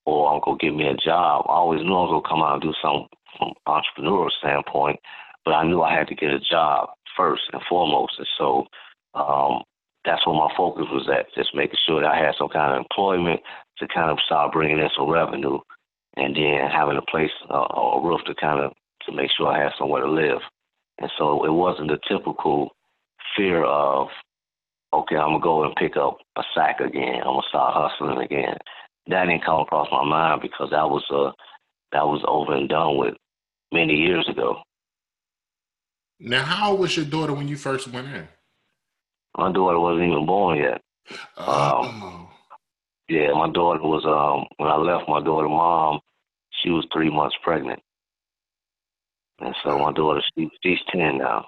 or 0.05 0.33
I'm 0.33 0.39
gonna 0.45 0.57
get 0.61 0.73
me 0.73 0.87
a 0.87 0.95
job. 0.95 1.45
I 1.49 1.53
always 1.53 1.81
knew 1.81 1.93
I 1.93 2.07
was 2.07 2.23
gonna 2.23 2.29
come 2.29 2.41
out 2.41 2.53
and 2.53 2.61
do 2.63 2.73
something 2.81 3.09
from 3.37 3.51
entrepreneurial 3.67 4.31
standpoint, 4.39 4.97
but 5.43 5.51
I 5.51 5.67
knew 5.67 5.81
I 5.81 5.93
had 5.93 6.07
to 6.07 6.15
get 6.15 6.31
a 6.31 6.39
job 6.39 6.87
first 7.17 7.43
and 7.51 7.61
foremost. 7.67 8.13
And 8.17 8.27
so 8.37 8.65
um, 9.13 9.63
that's 10.05 10.25
where 10.25 10.35
my 10.35 10.51
focus 10.55 10.85
was 10.91 11.09
at, 11.09 11.33
just 11.35 11.55
making 11.55 11.79
sure 11.87 12.01
that 12.01 12.11
I 12.11 12.17
had 12.17 12.35
some 12.37 12.49
kind 12.49 12.73
of 12.73 12.79
employment 12.79 13.39
to 13.79 13.87
kind 13.87 14.11
of 14.11 14.19
start 14.25 14.51
bringing 14.51 14.79
in 14.79 14.89
some 14.95 15.09
revenue, 15.09 15.59
and 16.17 16.35
then 16.35 16.69
having 16.71 16.97
a 16.97 17.11
place, 17.11 17.31
uh, 17.49 17.65
a 17.75 18.01
roof 18.01 18.21
to 18.27 18.35
kind 18.35 18.59
of 18.59 18.71
to 19.05 19.11
make 19.11 19.31
sure 19.35 19.47
I 19.47 19.63
had 19.63 19.73
somewhere 19.77 20.01
to 20.01 20.11
live. 20.11 20.39
And 20.99 21.11
so 21.17 21.45
it 21.45 21.51
wasn't 21.51 21.89
the 21.89 21.99
typical 22.07 22.69
fear 23.35 23.63
of, 23.65 24.07
okay, 24.93 25.15
I'm 25.15 25.29
gonna 25.31 25.39
go 25.39 25.63
and 25.63 25.75
pick 25.75 25.97
up 25.97 26.17
a 26.37 26.43
sack 26.53 26.79
again. 26.79 27.15
I'm 27.17 27.35
gonna 27.35 27.41
start 27.49 27.73
hustling 27.75 28.23
again. 28.23 28.57
That 29.07 29.25
didn't 29.25 29.43
come 29.43 29.61
across 29.61 29.87
my 29.91 30.05
mind 30.05 30.41
because 30.41 30.69
that 30.71 30.89
was 30.89 31.03
uh 31.11 31.31
that 31.91 32.05
was 32.05 32.23
over 32.27 32.55
and 32.55 32.69
done 32.69 32.97
with 32.97 33.15
many 33.71 33.95
years 33.95 34.27
ago. 34.29 34.61
Now, 36.19 36.43
how 36.43 36.71
old 36.71 36.79
was 36.79 36.95
your 36.95 37.05
daughter 37.05 37.33
when 37.33 37.47
you 37.47 37.57
first 37.57 37.87
went 37.87 38.07
in? 38.07 38.27
My 39.37 39.51
daughter 39.51 39.79
wasn't 39.79 40.11
even 40.11 40.25
born 40.25 40.57
yet. 40.59 40.81
Oh. 41.37 41.83
Um, 41.83 42.27
yeah, 43.09 43.33
my 43.33 43.49
daughter 43.49 43.81
was 43.81 44.05
um 44.05 44.45
when 44.57 44.69
I 44.69 44.77
left 44.77 45.09
my 45.09 45.21
daughter 45.21 45.49
mom, 45.49 45.99
she 46.61 46.69
was 46.69 46.87
three 46.93 47.09
months 47.09 47.35
pregnant. 47.43 47.81
And 49.39 49.55
so 49.63 49.77
my 49.77 49.91
daughter 49.91 50.21
she, 50.37 50.49
she's 50.63 50.79
ten 50.91 51.17
now. 51.17 51.45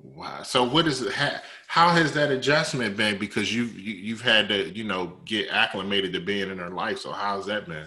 Wow. 0.00 0.42
So 0.42 0.64
what 0.64 0.86
is 0.86 1.02
it? 1.02 1.12
How, 1.12 1.32
how 1.66 1.88
has 1.90 2.12
that 2.12 2.30
adjustment 2.30 2.96
been? 2.96 3.18
Because 3.18 3.54
you've 3.54 3.78
you, 3.78 3.94
have 3.94 4.04
you 4.04 4.16
have 4.16 4.24
had 4.24 4.48
to 4.48 4.76
you 4.76 4.84
know 4.84 5.18
get 5.24 5.48
acclimated 5.50 6.12
to 6.14 6.20
being 6.20 6.50
in 6.50 6.58
her 6.58 6.70
life. 6.70 6.98
So 6.98 7.12
how's 7.12 7.46
that 7.46 7.66
been? 7.66 7.86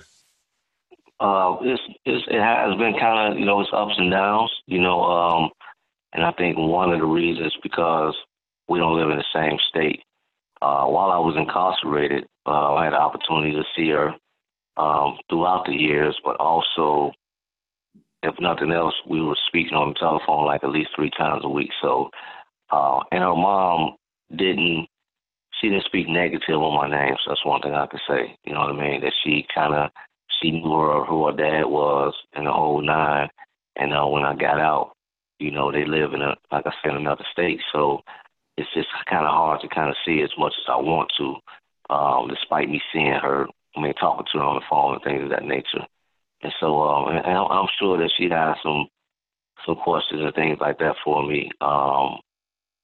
Uh, 1.19 1.57
it's, 1.61 1.81
it's 2.05 2.25
it 2.27 2.41
has 2.41 2.77
been 2.77 2.93
kind 2.99 3.33
of 3.33 3.39
you 3.39 3.45
know 3.45 3.61
it's 3.61 3.69
ups 3.73 3.95
and 3.97 4.11
downs. 4.11 4.51
You 4.65 4.81
know, 4.81 5.03
um, 5.03 5.49
and 6.13 6.23
I 6.23 6.31
think 6.33 6.57
one 6.57 6.93
of 6.93 6.99
the 6.99 7.05
reasons 7.05 7.53
because 7.63 8.15
we 8.69 8.79
don't 8.79 8.97
live 8.97 9.09
in 9.09 9.17
the 9.17 9.25
same 9.33 9.57
state. 9.69 10.01
uh, 10.61 10.85
while 10.85 11.11
I 11.11 11.17
was 11.17 11.35
incarcerated, 11.37 12.25
uh, 12.45 12.75
I 12.75 12.85
had 12.85 12.93
the 12.93 12.97
opportunity 12.97 13.51
to 13.53 13.63
see 13.75 13.89
her 13.89 14.13
um, 14.77 15.17
throughout 15.29 15.65
the 15.65 15.73
years, 15.73 16.17
but 16.23 16.37
also, 16.37 17.11
if 18.23 18.35
nothing 18.39 18.71
else, 18.71 18.93
we 19.09 19.21
were 19.21 19.37
speaking 19.47 19.75
on 19.75 19.89
the 19.89 19.99
telephone 19.99 20.45
like 20.45 20.63
at 20.63 20.69
least 20.71 20.91
three 20.95 21.11
times 21.17 21.41
a 21.43 21.49
week. 21.49 21.71
So, 21.81 22.09
uh, 22.71 23.01
and 23.11 23.21
her 23.23 23.35
mom 23.35 23.95
didn't, 24.35 24.87
she 25.59 25.69
didn't 25.69 25.85
speak 25.85 26.07
negative 26.07 26.57
on 26.61 26.75
my 26.77 26.89
name. 26.89 27.15
So 27.23 27.31
that's 27.31 27.45
one 27.45 27.61
thing 27.61 27.73
I 27.73 27.87
could 27.87 28.01
say. 28.07 28.37
You 28.45 28.53
know 28.53 28.61
what 28.61 28.75
I 28.75 28.79
mean? 28.81 29.01
That 29.01 29.13
she 29.23 29.45
kind 29.53 29.73
of, 29.73 29.91
she 30.41 30.51
knew 30.51 30.71
her, 30.79 31.05
who 31.05 31.27
her 31.27 31.33
dad 31.33 31.65
was 31.65 32.13
and 32.33 32.47
the 32.47 32.51
whole 32.51 32.81
nine. 32.81 33.29
And 33.77 33.93
uh, 33.93 34.05
when 34.07 34.23
I 34.23 34.35
got 34.35 34.59
out, 34.59 34.93
you 35.41 35.51
know, 35.51 35.71
they 35.71 35.85
live 35.85 36.13
in 36.13 36.21
a, 36.21 36.35
like 36.51 36.65
I 36.65 36.71
said, 36.83 36.95
another 36.95 37.25
state. 37.31 37.59
So 37.73 38.01
it's 38.57 38.73
just 38.73 38.87
kind 39.09 39.25
of 39.25 39.31
hard 39.31 39.61
to 39.61 39.67
kind 39.67 39.89
of 39.89 39.95
see 40.05 40.21
as 40.21 40.31
much 40.37 40.53
as 40.57 40.69
I 40.69 40.77
want 40.77 41.11
to, 41.17 41.93
um, 41.93 42.27
despite 42.29 42.69
me 42.69 42.81
seeing 42.93 43.13
her 43.13 43.47
I 43.75 43.81
mean, 43.81 43.93
talking 43.93 44.25
to 44.31 44.39
her 44.39 44.43
on 44.43 44.55
the 44.55 44.65
phone 44.69 44.95
and 44.95 45.03
things 45.03 45.23
of 45.23 45.29
that 45.29 45.45
nature. 45.45 45.85
And 46.43 46.53
so, 46.59 46.81
um, 46.81 47.15
and 47.15 47.25
I'm 47.25 47.67
sure 47.79 47.97
that 47.97 48.11
she 48.17 48.29
has 48.29 48.57
some 48.63 48.87
some 49.65 49.75
questions 49.75 50.21
and 50.23 50.33
things 50.33 50.57
like 50.59 50.79
that 50.79 50.95
for 51.03 51.25
me. 51.25 51.51
Um, 51.61 52.17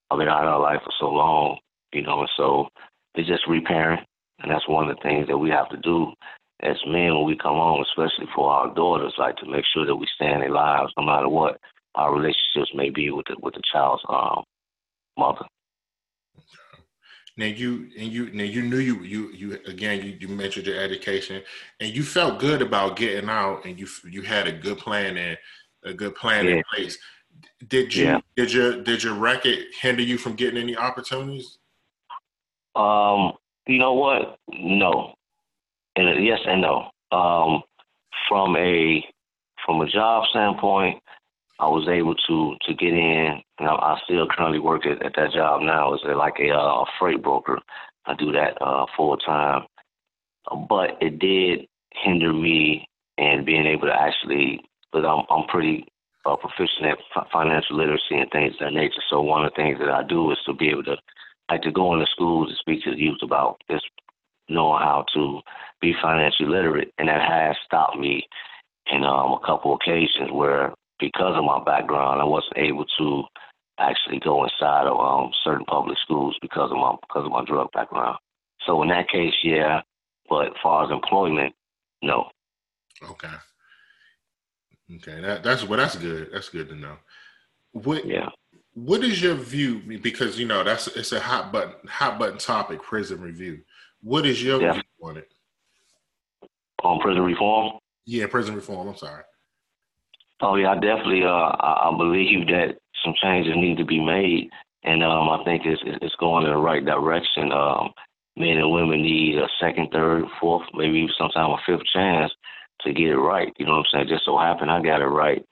I've 0.09 0.19
been 0.19 0.29
out 0.29 0.45
of 0.45 0.53
her 0.53 0.59
life 0.59 0.81
for 0.83 0.93
so 0.99 1.09
long, 1.09 1.57
you 1.91 2.03
know, 2.03 2.19
and 2.19 2.29
so 2.37 2.67
it's 3.15 3.27
just 3.27 3.47
reparing, 3.47 3.99
and 4.39 4.51
that's 4.51 4.67
one 4.69 4.87
of 4.87 4.95
the 4.95 5.01
things 5.01 5.27
that 5.27 5.37
we 5.37 5.49
have 5.49 5.69
to 5.69 5.77
do 5.77 6.13
as 6.61 6.77
men 6.85 7.15
when 7.15 7.25
we 7.25 7.35
come 7.35 7.55
home, 7.55 7.83
especially 7.89 8.27
for 8.35 8.49
our 8.49 8.73
daughters, 8.73 9.13
like 9.17 9.35
to 9.37 9.49
make 9.49 9.65
sure 9.73 9.85
that 9.85 9.95
we 9.95 10.07
stay 10.15 10.31
in 10.31 10.39
their 10.39 10.51
lives, 10.51 10.93
no 10.97 11.03
matter 11.03 11.27
what 11.27 11.59
our 11.97 12.13
relationships 12.13 12.71
may 12.75 12.89
be 12.89 13.09
with 13.09 13.25
the 13.27 13.35
with 13.41 13.55
the 13.55 13.61
child's 13.71 14.03
um, 14.07 14.43
mother. 15.17 15.45
Now 17.35 17.45
you 17.45 17.89
and 17.97 18.11
you 18.11 18.31
now 18.31 18.43
you 18.43 18.61
knew 18.61 18.77
you 18.77 19.03
you 19.03 19.31
you 19.31 19.59
again 19.67 20.05
you, 20.05 20.17
you 20.19 20.27
mentioned 20.27 20.67
your 20.67 20.79
education 20.79 21.43
and 21.79 21.95
you 21.95 22.03
felt 22.03 22.39
good 22.39 22.61
about 22.61 22.95
getting 22.95 23.29
out 23.29 23.65
and 23.65 23.79
you 23.79 23.87
you 24.09 24.21
had 24.21 24.47
a 24.47 24.51
good 24.51 24.77
plan 24.77 25.17
and 25.17 25.37
a 25.83 25.93
good 25.93 26.15
plan 26.15 26.45
yeah. 26.45 26.51
in 26.51 26.63
place. 26.73 26.97
Did 27.67 27.93
you 27.95 28.05
yeah. 28.05 28.19
did 28.35 28.53
your 28.53 28.81
did 28.81 29.03
your 29.03 29.13
record 29.15 29.57
hinder 29.79 30.01
you 30.01 30.17
from 30.17 30.33
getting 30.33 30.61
any 30.61 30.75
opportunities? 30.75 31.57
Um, 32.75 33.33
you 33.67 33.79
know 33.79 33.93
what? 33.93 34.37
No, 34.53 35.13
and 35.95 36.25
yes 36.25 36.39
and 36.45 36.61
no. 36.61 36.89
Um, 37.11 37.61
from 38.27 38.55
a 38.55 39.03
from 39.65 39.81
a 39.81 39.89
job 39.89 40.25
standpoint, 40.29 41.01
I 41.59 41.67
was 41.67 41.87
able 41.87 42.15
to 42.15 42.55
to 42.61 42.73
get 42.73 42.93
in, 42.93 43.41
and 43.59 43.67
I, 43.67 43.73
I 43.73 43.99
still 44.03 44.27
currently 44.27 44.59
work 44.59 44.85
at, 44.85 45.03
at 45.03 45.13
that 45.15 45.33
job 45.33 45.61
now 45.61 45.93
as 45.93 46.01
like 46.05 46.35
a 46.39 46.51
uh, 46.51 46.85
freight 46.99 47.23
broker. 47.23 47.59
I 48.05 48.13
do 48.15 48.31
that 48.31 48.61
uh, 48.61 48.85
full 48.95 49.17
time, 49.17 49.65
but 50.69 50.97
it 51.01 51.19
did 51.19 51.67
hinder 51.91 52.31
me 52.31 52.87
and 53.17 53.45
being 53.45 53.65
able 53.65 53.87
to 53.87 53.93
actually, 53.93 54.61
But 54.91 55.05
I'm 55.05 55.23
I'm 55.29 55.47
pretty 55.47 55.85
uh, 56.25 56.35
proficient 56.35 56.85
at 56.85 57.27
financial 57.31 57.77
literacy 57.77 58.15
and 58.15 58.29
things 58.31 58.53
of 58.53 58.59
that 58.59 58.73
nature. 58.73 59.01
So 59.09 59.21
one 59.21 59.45
of 59.45 59.51
the 59.51 59.55
things 59.55 59.79
that 59.79 59.89
I 59.89 60.03
do 60.03 60.31
is 60.31 60.37
to 60.45 60.53
be 60.53 60.69
able 60.69 60.83
to 60.83 60.97
like 61.49 61.61
to 61.63 61.71
go 61.71 61.93
into 61.93 62.05
schools 62.11 62.49
and 62.49 62.57
speak 62.57 62.83
to 62.83 62.91
the 62.91 63.01
youth 63.01 63.19
about 63.23 63.61
this, 63.69 63.81
knowing 64.49 64.81
how 64.81 65.05
to 65.13 65.39
be 65.81 65.93
financially 66.01 66.49
literate, 66.49 66.93
and 66.97 67.07
that 67.07 67.21
has 67.21 67.55
stopped 67.65 67.97
me 67.97 68.27
in 68.91 69.03
um, 69.03 69.33
a 69.33 69.39
couple 69.45 69.73
occasions 69.73 70.29
where 70.31 70.73
because 70.99 71.35
of 71.35 71.43
my 71.43 71.63
background, 71.63 72.21
I 72.21 72.25
wasn't 72.25 72.57
able 72.57 72.85
to 72.97 73.23
actually 73.79 74.19
go 74.19 74.43
inside 74.43 74.87
of 74.87 74.99
um, 74.99 75.31
certain 75.43 75.65
public 75.65 75.97
schools 76.03 76.37
because 76.41 76.71
of 76.71 76.77
my 76.77 76.95
because 77.07 77.25
of 77.25 77.31
my 77.31 77.43
drug 77.45 77.71
background. 77.73 78.17
So 78.65 78.81
in 78.81 78.89
that 78.89 79.09
case, 79.09 79.33
yeah, 79.43 79.81
but 80.29 80.47
as 80.47 80.53
far 80.61 80.85
as 80.85 80.91
employment, 80.91 81.53
no. 82.01 82.29
Okay. 83.03 83.27
Okay, 84.95 85.19
that, 85.21 85.43
that's 85.43 85.63
well, 85.65 85.77
that's 85.77 85.97
good. 85.97 86.29
That's 86.31 86.49
good 86.49 86.69
to 86.69 86.75
know. 86.75 86.95
What 87.73 88.05
yeah. 88.05 88.29
What 88.73 89.03
is 89.03 89.21
your 89.21 89.35
view? 89.35 89.99
Because 90.01 90.39
you 90.39 90.47
know 90.47 90.63
that's 90.63 90.87
it's 90.87 91.11
a 91.11 91.19
hot 91.19 91.51
button 91.51 91.87
hot 91.87 92.17
button 92.17 92.37
topic. 92.37 92.81
Prison 92.81 93.21
review. 93.21 93.61
What 94.01 94.25
is 94.25 94.41
your 94.41 94.61
yeah. 94.61 94.73
view 94.73 94.83
on 95.03 95.17
it? 95.17 95.31
On 96.83 96.99
prison 96.99 97.23
reform? 97.23 97.79
Yeah, 98.05 98.27
prison 98.27 98.55
reform. 98.55 98.87
I'm 98.87 98.95
sorry. 98.95 99.23
Oh 100.41 100.55
yeah, 100.55 100.71
I 100.71 100.75
definitely 100.75 101.23
uh 101.23 101.27
I, 101.57 101.89
I 101.89 101.97
believe 101.97 102.47
that 102.47 102.77
some 103.03 103.13
changes 103.21 103.53
need 103.55 103.77
to 103.77 103.85
be 103.85 103.99
made, 104.03 104.49
and 104.83 105.03
um 105.03 105.29
I 105.29 105.43
think 105.43 105.63
it's 105.65 105.81
it's 106.01 106.15
going 106.19 106.45
in 106.45 106.51
the 106.51 106.57
right 106.57 106.83
direction. 106.85 107.51
Um, 107.51 107.89
men 108.35 108.57
and 108.57 108.71
women 108.71 109.01
need 109.01 109.37
a 109.37 109.47
second, 109.59 109.89
third, 109.91 110.25
fourth, 110.39 110.67
maybe 110.73 110.99
even 110.99 111.09
sometime 111.17 111.51
a 111.51 111.57
fifth 111.65 111.85
chance 111.91 112.31
to 112.81 112.93
get 112.93 113.07
it 113.07 113.17
right. 113.17 113.51
You 113.57 113.65
know 113.65 113.77
what 113.77 113.87
I'm 113.93 114.05
saying? 114.05 114.07
Just 114.09 114.25
so 114.25 114.37
happened 114.37 114.69
I 114.71 114.81
got 114.81 115.01
it 115.01 115.05
right 115.05 115.43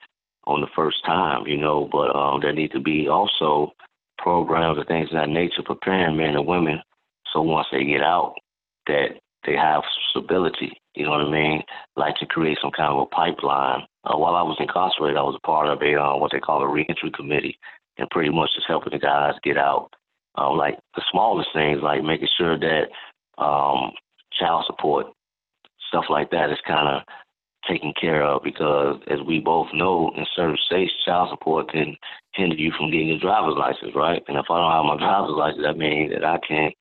on 0.46 0.60
the 0.60 0.68
first 0.76 1.04
time, 1.04 1.46
you 1.46 1.56
know, 1.56 1.88
but 1.90 2.14
um 2.14 2.40
there 2.40 2.52
need 2.52 2.70
to 2.72 2.80
be 2.80 3.08
also 3.08 3.72
programs 4.18 4.78
and 4.78 4.86
things 4.86 5.08
of 5.10 5.16
that 5.16 5.28
nature 5.28 5.62
preparing 5.64 6.16
men 6.16 6.36
and 6.36 6.46
women 6.46 6.80
so 7.32 7.42
once 7.42 7.66
they 7.72 7.84
get 7.84 8.02
out 8.02 8.34
that 8.86 9.08
they 9.44 9.54
have 9.54 9.82
stability. 10.10 10.72
You 10.96 11.04
know 11.04 11.10
what 11.10 11.20
I 11.20 11.30
mean? 11.30 11.62
Like 11.96 12.16
to 12.16 12.26
create 12.26 12.58
some 12.60 12.70
kind 12.76 12.92
of 12.92 13.00
a 13.00 13.06
pipeline. 13.06 13.82
Uh, 14.04 14.16
while 14.16 14.34
I 14.34 14.42
was 14.42 14.56
incarcerated, 14.58 15.18
I 15.18 15.22
was 15.22 15.36
a 15.36 15.46
part 15.46 15.68
of 15.68 15.82
a 15.82 15.94
uh, 15.94 16.16
what 16.16 16.32
they 16.32 16.40
call 16.40 16.62
a 16.62 16.68
reentry 16.68 17.10
committee, 17.14 17.58
and 17.98 18.08
pretty 18.10 18.30
much 18.30 18.50
just 18.54 18.66
helping 18.66 18.92
the 18.92 18.98
guys 18.98 19.34
get 19.44 19.58
out. 19.58 19.90
Um, 20.36 20.56
like 20.56 20.78
the 20.94 21.02
smallest 21.10 21.50
things, 21.54 21.80
like 21.82 22.02
making 22.02 22.28
sure 22.36 22.58
that 22.58 22.88
um, 23.42 23.92
child 24.38 24.64
support, 24.66 25.06
stuff 25.88 26.04
like 26.08 26.30
that, 26.30 26.50
is 26.50 26.58
kind 26.66 26.88
of 26.88 27.02
taken 27.68 27.92
care 28.00 28.22
of 28.22 28.42
because, 28.42 29.00
as 29.08 29.18
we 29.26 29.40
both 29.40 29.68
know, 29.74 30.12
in 30.16 30.24
certain 30.34 30.58
states, 30.66 30.92
child 31.04 31.28
support 31.30 31.70
can 31.70 31.96
hinder 32.34 32.56
you 32.56 32.72
from 32.76 32.90
getting 32.90 33.08
your 33.08 33.18
driver's 33.18 33.56
license, 33.58 33.92
right? 33.94 34.22
And 34.28 34.36
if 34.38 34.46
I 34.50 34.60
don't 34.60 34.72
have 34.72 34.84
my 34.84 34.96
driver's 35.04 35.36
license, 35.36 35.62
that 35.64 35.76
means 35.76 36.12
that 36.12 36.24
I 36.24 36.38
can't 36.46 36.74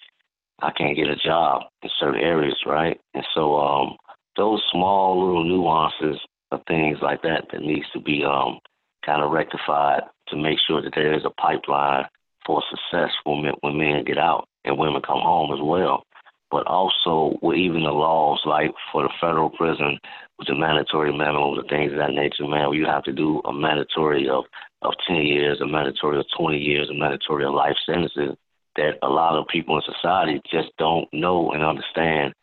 I 0.61 0.71
can't 0.71 0.95
get 0.95 1.09
a 1.09 1.15
job 1.17 1.63
in 1.83 1.89
certain 1.99 2.21
areas, 2.21 2.55
right? 2.65 2.99
And 3.13 3.25
so 3.33 3.55
um, 3.57 3.97
those 4.35 4.63
small 4.71 5.25
little 5.25 5.43
nuances 5.43 6.19
of 6.51 6.61
things 6.67 6.97
like 7.01 7.21
that 7.23 7.45
that 7.51 7.61
needs 7.61 7.85
to 7.93 7.99
be 7.99 8.23
um, 8.23 8.59
kind 9.05 9.21
of 9.21 9.31
rectified 9.31 10.01
to 10.29 10.35
make 10.35 10.57
sure 10.67 10.81
that 10.81 10.93
there 10.95 11.13
is 11.13 11.23
a 11.25 11.41
pipeline 11.41 12.05
for 12.45 12.63
success 12.69 13.11
when 13.23 13.43
men, 13.43 13.53
when 13.61 13.77
men 13.77 14.03
get 14.05 14.17
out 14.17 14.47
and 14.63 14.77
women 14.77 15.01
come 15.01 15.21
home 15.21 15.51
as 15.53 15.59
well. 15.61 16.03
But 16.51 16.67
also 16.67 17.37
with 17.41 17.57
even 17.57 17.83
the 17.83 17.91
laws 17.91 18.39
like 18.45 18.71
for 18.91 19.03
the 19.03 19.09
federal 19.19 19.49
prison 19.49 19.97
with 20.37 20.47
the 20.47 20.55
mandatory 20.55 21.11
minimums 21.11 21.59
and 21.59 21.69
things 21.69 21.91
of 21.91 21.97
that 21.97 22.13
nature, 22.13 22.47
man, 22.47 22.69
where 22.69 22.77
you 22.77 22.85
have 22.85 23.03
to 23.03 23.11
do 23.11 23.41
a 23.45 23.53
mandatory 23.53 24.29
of, 24.29 24.45
of 24.81 24.93
10 25.07 25.17
years, 25.17 25.59
a 25.61 25.67
mandatory 25.67 26.19
of 26.19 26.25
20 26.37 26.57
years, 26.57 26.89
a 26.89 26.93
mandatory 26.93 27.45
of 27.45 27.53
life 27.53 27.75
sentences 27.85 28.37
that 28.75 28.99
a 29.01 29.07
lot 29.07 29.35
of 29.35 29.47
people 29.47 29.75
in 29.77 29.83
society 29.93 30.41
just 30.51 30.69
don't 30.77 31.07
know 31.13 31.51
and 31.51 31.63
understand 31.63 32.33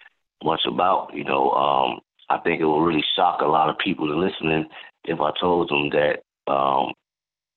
much 0.44 0.62
about. 0.66 1.10
You 1.14 1.24
know, 1.24 1.50
um, 1.52 2.00
I 2.28 2.38
think 2.38 2.60
it 2.60 2.64
will 2.64 2.82
really 2.82 3.04
shock 3.16 3.40
a 3.40 3.46
lot 3.46 3.68
of 3.68 3.78
people 3.78 4.06
to 4.06 4.18
listening 4.18 4.66
if 5.04 5.20
I 5.20 5.30
told 5.40 5.68
them 5.68 5.90
that 5.90 6.52
um, 6.52 6.92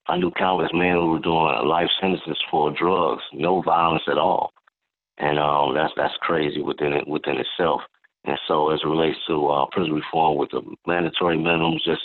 I 0.08 0.16
knew 0.16 0.30
countless 0.30 0.70
men 0.72 0.94
who 0.94 1.12
were 1.12 1.18
doing 1.18 1.66
life 1.66 1.88
sentences 2.00 2.38
for 2.50 2.70
drugs, 2.70 3.22
no 3.32 3.62
violence 3.62 4.04
at 4.08 4.18
all, 4.18 4.52
and 5.18 5.38
um, 5.38 5.74
that's 5.74 5.92
that's 5.96 6.14
crazy 6.20 6.62
within 6.62 6.92
it 6.92 7.06
within 7.08 7.36
itself. 7.38 7.82
And 8.24 8.38
so, 8.48 8.70
as 8.70 8.80
it 8.82 8.88
relates 8.88 9.18
to 9.28 9.46
uh, 9.46 9.66
prison 9.70 9.94
reform 9.94 10.36
with 10.36 10.50
the 10.50 10.62
mandatory 10.86 11.36
minimums, 11.36 11.84
just 11.84 12.02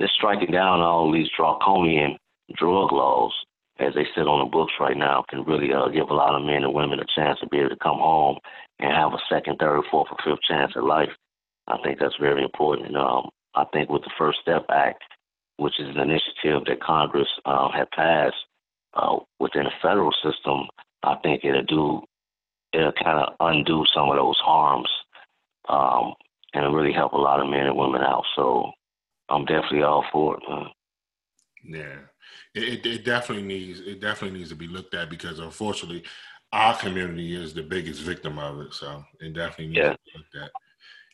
just 0.00 0.14
striking 0.14 0.50
down 0.50 0.80
all 0.80 1.12
these 1.12 1.28
draconian 1.36 2.16
drug 2.56 2.92
laws 2.92 3.32
as 3.78 3.94
they 3.94 4.06
sit 4.14 4.28
on 4.28 4.44
the 4.44 4.50
books 4.50 4.72
right 4.78 4.96
now, 4.96 5.24
can 5.28 5.44
really 5.44 5.72
uh, 5.72 5.88
give 5.88 6.08
a 6.10 6.14
lot 6.14 6.34
of 6.34 6.46
men 6.46 6.62
and 6.62 6.74
women 6.74 7.00
a 7.00 7.04
chance 7.14 7.40
to 7.40 7.48
be 7.48 7.58
able 7.58 7.70
to 7.70 7.76
come 7.82 7.98
home 7.98 8.38
and 8.78 8.92
have 8.92 9.12
a 9.12 9.18
second, 9.28 9.56
third, 9.58 9.82
fourth, 9.90 10.08
or 10.10 10.18
fifth 10.24 10.42
chance 10.42 10.72
at 10.76 10.84
life. 10.84 11.10
I 11.66 11.76
think 11.82 11.98
that's 11.98 12.16
very 12.20 12.42
important. 12.42 12.88
And 12.88 12.96
um, 12.96 13.30
I 13.54 13.64
think 13.72 13.88
with 13.88 14.02
the 14.02 14.10
First 14.16 14.38
Step 14.42 14.66
Act, 14.68 15.02
which 15.56 15.80
is 15.80 15.88
an 15.88 15.98
initiative 15.98 16.64
that 16.66 16.82
Congress 16.82 17.28
uh, 17.44 17.70
had 17.72 17.90
passed 17.90 18.36
uh, 18.94 19.16
within 19.40 19.64
the 19.64 19.70
federal 19.82 20.12
system, 20.22 20.68
I 21.02 21.16
think 21.22 21.44
it'll 21.44 21.62
do 21.64 22.02
it'll 22.72 22.92
kind 22.92 23.20
of 23.20 23.34
undo 23.40 23.84
some 23.94 24.10
of 24.10 24.16
those 24.16 24.38
harms 24.38 24.88
um, 25.68 26.14
and 26.52 26.64
it'll 26.64 26.74
really 26.74 26.92
help 26.92 27.12
a 27.12 27.16
lot 27.16 27.40
of 27.40 27.48
men 27.48 27.66
and 27.66 27.76
women 27.76 28.02
out. 28.02 28.24
So 28.34 28.72
I'm 29.28 29.44
definitely 29.44 29.82
all 29.82 30.04
for 30.12 30.36
it. 30.36 30.42
Man. 30.48 30.66
Yeah 31.64 31.98
it, 32.54 32.86
it 32.86 33.04
definitely 33.04 33.44
needs 33.44 33.80
it 33.80 34.00
definitely 34.00 34.38
needs 34.38 34.50
to 34.50 34.56
be 34.56 34.66
looked 34.66 34.94
at 34.94 35.10
because 35.10 35.38
unfortunately 35.38 36.04
our 36.52 36.76
community 36.76 37.34
is 37.34 37.52
the 37.52 37.62
biggest 37.62 38.02
victim 38.02 38.38
of 38.38 38.60
it. 38.60 38.72
So 38.72 39.04
it 39.20 39.34
definitely 39.34 39.68
needs 39.68 39.78
yeah. 39.78 39.92
to 39.92 39.98
be 40.04 40.18
looked 40.18 40.36
at. 40.36 40.50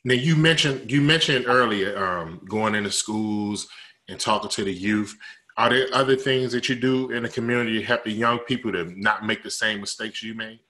Now 0.04 0.14
you 0.14 0.36
mentioned 0.36 0.90
you 0.90 1.00
mentioned 1.00 1.46
earlier 1.48 1.96
um, 1.96 2.40
going 2.48 2.74
into 2.74 2.90
schools 2.90 3.68
and 4.08 4.20
talking 4.20 4.50
to 4.50 4.64
the 4.64 4.72
youth. 4.72 5.16
Are 5.56 5.70
there 5.70 5.88
other 5.92 6.16
things 6.16 6.52
that 6.52 6.68
you 6.68 6.74
do 6.74 7.10
in 7.10 7.22
the 7.22 7.28
community 7.28 7.80
to 7.80 7.84
help 7.84 8.04
the 8.04 8.12
young 8.12 8.38
people 8.40 8.72
to 8.72 8.84
not 8.96 9.26
make 9.26 9.42
the 9.42 9.50
same 9.50 9.80
mistakes 9.80 10.22
you 10.22 10.34
made? 10.34 10.60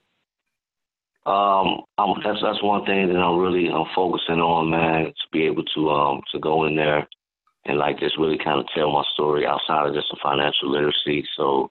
Um, 1.26 1.82
I'm, 1.99 2.14
that's 2.25 2.40
that's 2.40 2.62
one 2.62 2.85
thing 2.87 3.09
that 3.09 3.18
I'm 3.18 3.38
really 3.38 3.68
I'm 3.68 3.87
focusing 3.94 4.40
on, 4.40 4.70
man, 4.70 5.06
to 5.06 5.28
be 5.32 5.44
able 5.47 5.64
to 5.64 5.90
um 5.90 6.23
to 6.32 6.38
go 6.38 6.64
in 6.64 6.76
there 6.76 7.06
and 7.64 7.79
like 7.79 7.99
just 7.99 8.19
really 8.19 8.38
kind 8.38 8.61
of 8.61 8.67
tell 8.75 8.90
my 8.90 9.05
story 9.12 9.47
outside 9.47 9.88
of 9.88 9.95
just 9.95 10.09
the 10.11 10.19
financial 10.23 10.71
literacy. 10.71 11.25
So 11.37 11.71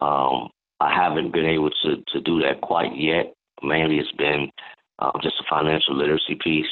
um, 0.00 0.48
I 0.80 0.94
haven't 0.94 1.32
been 1.32 1.46
able 1.46 1.70
to 1.82 1.96
to 2.12 2.20
do 2.20 2.40
that 2.40 2.60
quite 2.60 2.96
yet. 2.96 3.34
Mainly, 3.62 3.98
it's 3.98 4.12
been 4.12 4.50
uh, 4.98 5.12
just 5.22 5.40
a 5.40 5.44
financial 5.50 5.96
literacy 5.96 6.36
piece, 6.42 6.70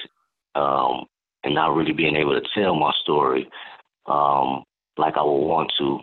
um, 0.54 1.06
and 1.44 1.54
not 1.54 1.74
really 1.74 1.92
being 1.92 2.16
able 2.16 2.40
to 2.40 2.46
tell 2.54 2.74
my 2.74 2.92
story 3.02 3.48
um, 4.06 4.62
like 4.96 5.16
I 5.16 5.22
would 5.22 5.46
want 5.46 5.72
to. 5.78 6.00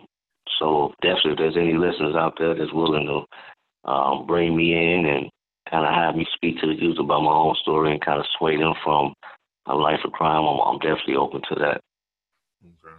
So 0.58 0.92
definitely, 1.02 1.32
if 1.32 1.38
there's 1.38 1.56
any 1.56 1.74
listeners 1.74 2.14
out 2.14 2.34
there 2.38 2.54
that's 2.54 2.72
willing 2.72 3.06
to 3.06 3.90
um, 3.90 4.26
bring 4.26 4.56
me 4.56 4.72
in 4.72 5.06
and 5.06 5.30
kind 5.70 5.86
of 5.86 5.94
have 5.94 6.14
me 6.14 6.26
speak 6.34 6.60
to 6.60 6.66
the 6.66 6.74
youth 6.74 6.98
about 6.98 7.22
my 7.22 7.32
own 7.32 7.56
story 7.62 7.92
and 7.92 8.04
kind 8.04 8.20
of 8.20 8.26
sway 8.38 8.56
them 8.56 8.74
from 8.84 9.14
a 9.66 9.74
life 9.74 10.00
of 10.04 10.12
crime, 10.12 10.44
I'm, 10.44 10.60
I'm 10.60 10.78
definitely 10.78 11.16
open 11.16 11.40
to 11.48 11.54
that. 11.60 11.80
Okay. 12.64 12.96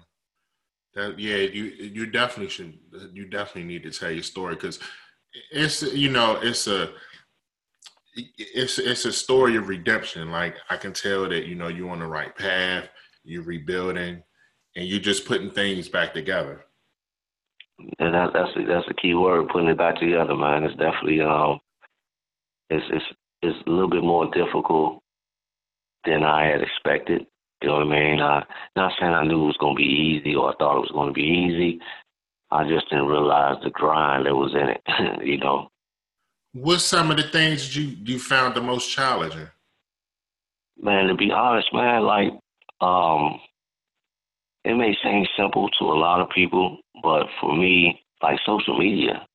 That 0.93 1.19
yeah, 1.19 1.37
you 1.37 1.63
you 1.63 2.05
definitely 2.05 2.49
should. 2.49 2.77
You 3.13 3.25
definitely 3.25 3.65
need 3.65 3.83
to 3.83 3.91
tell 3.91 4.11
your 4.11 4.23
story 4.23 4.55
because 4.55 4.79
it's 5.51 5.81
you 5.81 6.09
know 6.09 6.39
it's 6.41 6.67
a 6.67 6.91
it's 8.15 8.79
it's 8.79 9.05
a 9.05 9.11
story 9.11 9.57
of 9.57 9.67
redemption. 9.67 10.31
Like 10.31 10.55
I 10.69 10.77
can 10.77 10.93
tell 10.93 11.27
that 11.27 11.45
you 11.45 11.55
know 11.55 11.67
you're 11.67 11.89
on 11.89 11.99
the 11.99 12.07
right 12.07 12.35
path. 12.35 12.87
You're 13.23 13.43
rebuilding, 13.43 14.23
and 14.75 14.87
you're 14.87 14.99
just 14.99 15.25
putting 15.25 15.51
things 15.51 15.89
back 15.89 16.13
together. 16.13 16.65
And 17.99 18.13
that, 18.13 18.31
that's 18.33 18.53
the, 18.55 18.63
that's 18.63 18.87
the 18.87 18.93
key 18.93 19.15
word, 19.15 19.49
putting 19.49 19.67
it 19.67 19.77
back 19.77 19.99
together, 19.99 20.35
man. 20.35 20.63
It's 20.63 20.75
definitely 20.75 21.21
um, 21.21 21.59
it's 22.69 22.85
it's 22.89 23.05
it's 23.41 23.67
a 23.67 23.69
little 23.69 23.89
bit 23.89 24.03
more 24.03 24.31
difficult 24.31 25.01
than 26.05 26.23
I 26.23 26.45
had 26.45 26.61
expected. 26.61 27.25
You 27.65 27.71
know 27.71 27.77
what 27.77 27.87
I 27.87 27.99
mean? 27.99 28.19
Uh, 28.19 28.41
not 28.75 28.91
saying 28.99 29.11
I 29.11 29.25
knew 29.25 29.41
it 29.41 29.47
was 29.47 29.57
going 29.57 29.75
to 29.75 29.81
be 29.81 29.89
easy 29.89 30.35
or 30.35 30.51
I 30.51 30.55
thought 30.59 30.77
it 30.77 30.81
was 30.81 30.91
going 30.93 31.07
to 31.07 31.13
be 31.13 31.23
easy. 31.23 31.79
I 32.51 32.63
just 32.69 32.87
didn't 32.91 33.07
realize 33.07 33.55
the 33.63 33.71
grind 33.71 34.27
that 34.27 34.35
was 34.35 34.53
in 34.53 34.69
it. 34.69 34.81
you 35.25 35.39
know. 35.39 35.71
What's 36.53 36.83
some 36.83 37.09
of 37.09 37.17
the 37.17 37.23
things 37.23 37.75
you 37.75 37.97
you 38.03 38.19
found 38.19 38.53
the 38.53 38.61
most 38.61 38.87
challenging? 38.91 39.47
Man, 40.79 41.07
to 41.07 41.15
be 41.15 41.31
honest, 41.31 41.73
man, 41.73 42.03
like 42.03 42.33
um, 42.81 43.39
it 44.63 44.75
may 44.75 44.95
seem 45.03 45.25
simple 45.35 45.67
to 45.79 45.85
a 45.85 45.97
lot 45.97 46.21
of 46.21 46.29
people, 46.29 46.77
but 47.01 47.25
for 47.41 47.57
me, 47.57 47.99
like 48.21 48.37
social 48.45 48.77
media, 48.77 49.25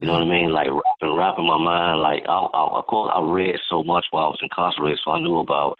you 0.00 0.08
know 0.08 0.12
what 0.12 0.22
I 0.22 0.26
mean? 0.26 0.52
Like 0.52 0.68
wrapping, 0.68 1.16
wrapping 1.16 1.46
my 1.46 1.58
mind. 1.58 2.02
Like 2.02 2.22
I, 2.28 2.36
I, 2.36 2.78
of 2.78 2.86
course, 2.86 3.10
I 3.14 3.22
read 3.22 3.56
so 3.70 3.82
much 3.82 4.04
while 4.10 4.26
I 4.26 4.28
was 4.28 4.40
incarcerated, 4.42 5.00
so 5.02 5.12
I 5.12 5.20
knew 5.20 5.38
about 5.38 5.78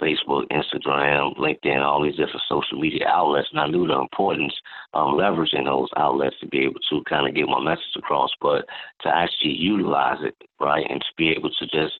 Facebook, 0.00 0.46
Instagram, 0.50 1.36
LinkedIn, 1.36 1.82
all 1.82 2.02
these 2.02 2.16
different 2.16 2.42
social 2.48 2.80
media 2.80 3.06
outlets, 3.06 3.48
and 3.52 3.60
I 3.60 3.68
knew 3.68 3.86
the 3.86 3.98
importance 3.98 4.52
of 4.92 5.14
leveraging 5.14 5.64
those 5.64 5.88
outlets 5.96 6.36
to 6.40 6.46
be 6.48 6.60
able 6.60 6.80
to 6.90 7.02
kind 7.08 7.28
of 7.28 7.34
get 7.34 7.46
my 7.46 7.62
message 7.62 7.94
across, 7.96 8.30
but 8.40 8.66
to 9.02 9.08
actually 9.08 9.52
utilize 9.52 10.18
it, 10.22 10.34
right, 10.60 10.86
and 10.88 11.00
to 11.00 11.06
be 11.16 11.30
able 11.30 11.50
to 11.50 11.66
just 11.66 11.94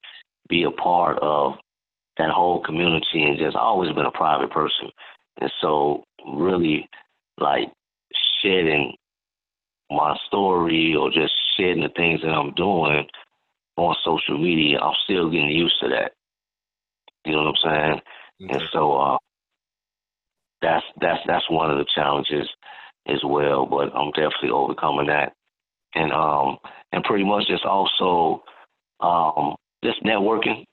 be 0.48 0.64
a 0.64 0.70
part 0.70 1.18
of 1.22 1.54
that 2.18 2.30
whole 2.30 2.62
community 2.62 3.22
and 3.22 3.38
just 3.38 3.56
always 3.56 3.92
been 3.94 4.06
a 4.06 4.10
private 4.10 4.50
person. 4.50 4.90
And 5.40 5.50
so 5.60 6.04
really 6.26 6.88
like 7.38 7.68
shedding 8.42 8.94
my 9.90 10.16
story 10.26 10.94
or 10.94 11.10
just 11.10 11.32
shedding 11.56 11.82
the 11.82 11.88
things 11.96 12.20
that 12.22 12.28
I'm 12.28 12.54
doing 12.54 13.06
on 13.76 13.96
social 14.04 14.38
media, 14.38 14.78
I'm 14.78 14.94
still 15.04 15.30
getting 15.30 15.50
used 15.50 15.74
to 15.80 15.88
that. 15.88 16.12
You 17.24 17.32
know 17.32 17.44
what 17.44 17.56
I'm 17.64 17.70
saying? 17.70 18.00
Okay. 18.44 18.54
And 18.54 18.62
so 18.72 18.96
uh, 18.96 19.18
that's 20.62 20.84
that's 21.00 21.20
that's 21.26 21.50
one 21.50 21.70
of 21.70 21.78
the 21.78 21.86
challenges 21.94 22.48
as 23.08 23.20
well. 23.24 23.66
But 23.66 23.94
I'm 23.94 24.10
definitely 24.12 24.50
overcoming 24.50 25.06
that, 25.08 25.32
and 25.94 26.12
um 26.12 26.58
and 26.92 27.04
pretty 27.04 27.24
much 27.24 27.46
just 27.46 27.64
also 27.64 28.42
um 29.00 29.56
just 29.84 30.02
networking. 30.04 30.64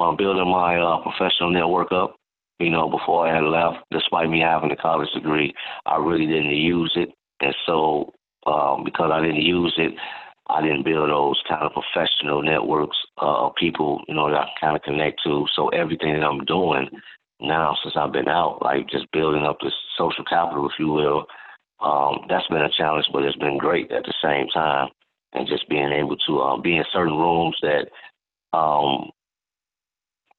I'm 0.00 0.16
building 0.16 0.48
my 0.48 0.76
uh, 0.78 1.02
professional 1.02 1.50
network 1.50 1.92
up. 1.92 2.16
You 2.60 2.70
know, 2.70 2.88
before 2.90 3.26
I 3.26 3.34
had 3.34 3.44
left, 3.44 3.84
despite 3.90 4.28
me 4.28 4.40
having 4.40 4.70
a 4.70 4.76
college 4.76 5.08
degree, 5.14 5.54
I 5.86 5.96
really 5.96 6.26
didn't 6.26 6.50
use 6.56 6.92
it, 6.96 7.10
and 7.40 7.54
so 7.66 8.12
um, 8.46 8.84
because 8.84 9.10
I 9.12 9.20
didn't 9.20 9.42
use 9.42 9.74
it, 9.76 9.92
I 10.50 10.62
didn't 10.62 10.84
build 10.84 11.10
those 11.10 11.40
kind 11.48 11.62
of 11.62 11.72
professional 11.72 12.42
networks 12.42 12.96
uh, 13.20 13.46
of 13.46 13.54
people, 13.56 14.02
you 14.08 14.14
know, 14.14 14.30
that 14.30 14.40
I 14.40 14.44
can 14.44 14.54
kind 14.60 14.76
of 14.76 14.82
connect 14.82 15.20
to. 15.24 15.46
So 15.54 15.68
everything 15.68 16.14
that 16.14 16.24
I'm 16.24 16.44
doing 16.44 16.88
now 17.40 17.76
since 17.82 17.94
I've 17.96 18.12
been 18.12 18.28
out, 18.28 18.62
like 18.62 18.88
just 18.88 19.12
building 19.12 19.44
up 19.44 19.58
this 19.62 19.74
social 19.96 20.24
capital, 20.24 20.66
if 20.66 20.78
you 20.78 20.88
will, 20.88 21.26
um, 21.80 22.26
that's 22.28 22.46
been 22.48 22.62
a 22.62 22.70
challenge, 22.70 23.06
but 23.12 23.22
it's 23.22 23.36
been 23.36 23.58
great 23.58 23.92
at 23.92 24.04
the 24.04 24.14
same 24.22 24.48
time. 24.48 24.88
And 25.34 25.46
just 25.46 25.68
being 25.68 25.92
able 25.92 26.16
to 26.26 26.40
uh, 26.40 26.56
be 26.56 26.76
in 26.76 26.84
certain 26.92 27.14
rooms 27.14 27.56
that, 27.60 27.88
um, 28.56 29.10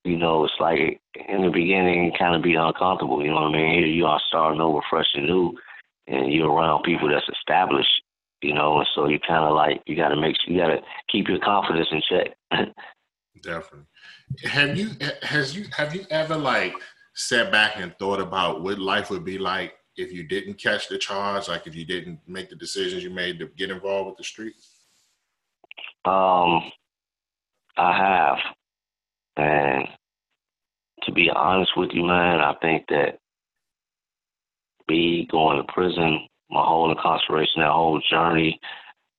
you 0.03 0.17
know, 0.17 0.43
it's 0.43 0.53
like 0.59 0.99
in 1.27 1.43
the 1.43 1.51
beginning, 1.51 2.11
kind 2.17 2.35
of 2.35 2.41
be 2.41 2.55
uncomfortable. 2.55 3.23
You 3.23 3.29
know 3.29 3.41
what 3.41 3.53
I 3.55 3.57
mean? 3.57 3.93
You 3.93 4.07
are 4.07 4.19
starting 4.27 4.59
over 4.59 4.79
fresh 4.89 5.05
and 5.13 5.27
new, 5.27 5.53
and 6.07 6.33
you're 6.33 6.51
around 6.51 6.83
people 6.83 7.07
that's 7.09 7.29
established 7.29 8.01
you 8.41 8.53
know, 8.53 8.79
and 8.79 8.87
so 8.95 9.07
you 9.07 9.19
kind 9.27 9.45
of 9.45 9.55
like 9.55 9.81
you 9.85 9.95
got 9.95 10.09
to 10.09 10.15
make 10.15 10.35
sure 10.37 10.53
you 10.53 10.59
got 10.59 10.67
to 10.67 10.81
keep 11.11 11.27
your 11.27 11.39
confidence 11.39 11.87
in 11.91 12.01
check. 12.09 12.35
Definitely. 13.43 13.85
Have 14.43 14.77
you 14.77 14.89
has 15.23 15.55
you 15.55 15.65
have 15.75 15.95
you 15.95 16.05
ever 16.09 16.35
like 16.35 16.73
sat 17.15 17.51
back 17.51 17.73
and 17.75 17.95
thought 17.99 18.19
about 18.19 18.61
what 18.61 18.79
life 18.79 19.09
would 19.09 19.25
be 19.25 19.37
like 19.37 19.73
if 19.95 20.11
you 20.11 20.23
didn't 20.23 20.55
catch 20.55 20.87
the 20.87 20.97
charge, 20.97 21.47
like 21.47 21.67
if 21.67 21.75
you 21.75 21.85
didn't 21.85 22.19
make 22.27 22.49
the 22.49 22.55
decisions 22.55 23.03
you 23.03 23.09
made 23.09 23.39
to 23.39 23.47
get 23.57 23.71
involved 23.71 24.07
with 24.07 24.17
the 24.17 24.23
street? 24.23 24.53
Um, 26.05 26.71
I 27.77 27.97
have, 27.97 28.37
and 29.35 29.87
to 31.03 31.11
be 31.11 31.29
honest 31.29 31.71
with 31.75 31.89
you, 31.93 32.03
man, 32.03 32.39
I 32.39 32.53
think 32.61 32.85
that 32.89 33.19
me 34.87 35.27
going 35.29 35.57
to 35.57 35.73
prison 35.73 36.27
my 36.49 36.63
whole 36.63 36.91
incarceration, 36.91 37.61
that 37.61 37.71
whole 37.71 38.01
journey 38.09 38.59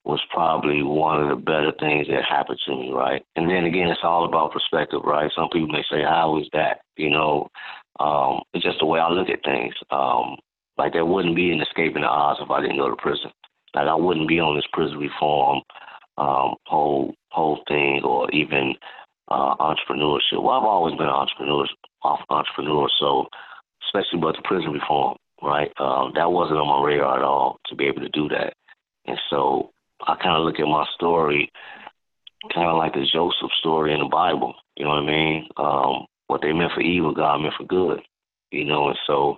was 0.03 0.19
probably 0.31 0.81
one 0.81 1.21
of 1.21 1.29
the 1.29 1.35
better 1.35 1.71
things 1.79 2.07
that 2.07 2.23
happened 2.27 2.59
to 2.65 2.75
me, 2.75 2.91
right? 2.91 3.23
And 3.35 3.49
then 3.49 3.65
again, 3.65 3.89
it's 3.89 4.01
all 4.03 4.25
about 4.25 4.51
perspective, 4.51 5.01
right? 5.03 5.31
Some 5.35 5.49
people 5.49 5.69
may 5.69 5.83
say, 5.89 6.01
"How 6.01 6.39
is 6.39 6.47
that?" 6.53 6.81
You 6.97 7.11
know, 7.11 7.49
um, 7.99 8.41
it's 8.53 8.63
just 8.65 8.79
the 8.79 8.85
way 8.85 8.99
I 8.99 9.09
look 9.09 9.29
at 9.29 9.43
things. 9.43 9.75
Um, 9.91 10.37
like 10.77 10.93
there 10.93 11.05
wouldn't 11.05 11.35
be 11.35 11.51
an 11.51 11.61
escaping 11.61 12.01
the 12.01 12.07
odds 12.07 12.39
if 12.41 12.49
I 12.49 12.61
didn't 12.61 12.77
go 12.77 12.89
to 12.89 12.95
prison. 12.95 13.31
Like 13.75 13.87
I 13.87 13.95
wouldn't 13.95 14.27
be 14.27 14.39
on 14.39 14.55
this 14.55 14.67
prison 14.73 14.97
reform 14.97 15.61
um, 16.17 16.55
whole 16.65 17.13
whole 17.29 17.61
thing, 17.67 18.01
or 18.03 18.29
even 18.31 18.75
uh, 19.29 19.55
entrepreneurship. 19.55 20.41
Well, 20.41 20.51
I've 20.57 20.63
always 20.63 20.95
been 20.95 21.07
an 21.07 21.13
entrepreneur, 21.13 21.65
entrepreneur, 22.29 22.89
so 22.99 23.27
especially 23.87 24.19
about 24.19 24.35
the 24.35 24.43
prison 24.43 24.71
reform 24.71 25.17
right? 25.41 25.71
Um, 25.79 26.13
that 26.15 26.31
wasn't 26.31 26.59
on 26.59 26.67
my 26.67 26.87
radar 26.87 27.17
at 27.17 27.23
all 27.23 27.59
to 27.67 27.75
be 27.75 27.85
able 27.85 28.01
to 28.01 28.09
do 28.09 28.27
that. 28.29 28.53
And 29.05 29.17
so 29.29 29.71
I 30.07 30.15
kind 30.15 30.37
of 30.37 30.45
look 30.45 30.59
at 30.59 30.65
my 30.65 30.85
story 30.95 31.51
kind 32.53 32.69
of 32.69 32.77
like 32.77 32.93
the 32.93 33.05
Joseph 33.11 33.51
story 33.59 33.93
in 33.93 33.99
the 33.99 34.09
Bible. 34.09 34.55
You 34.75 34.85
know 34.85 34.91
what 34.91 35.03
I 35.03 35.05
mean? 35.05 35.47
Um, 35.57 36.05
what 36.27 36.41
they 36.41 36.53
meant 36.53 36.71
for 36.73 36.81
evil, 36.81 37.13
God 37.13 37.37
meant 37.37 37.53
for 37.57 37.65
good. 37.65 38.01
You 38.51 38.65
know, 38.65 38.89
and 38.89 38.97
so 39.07 39.37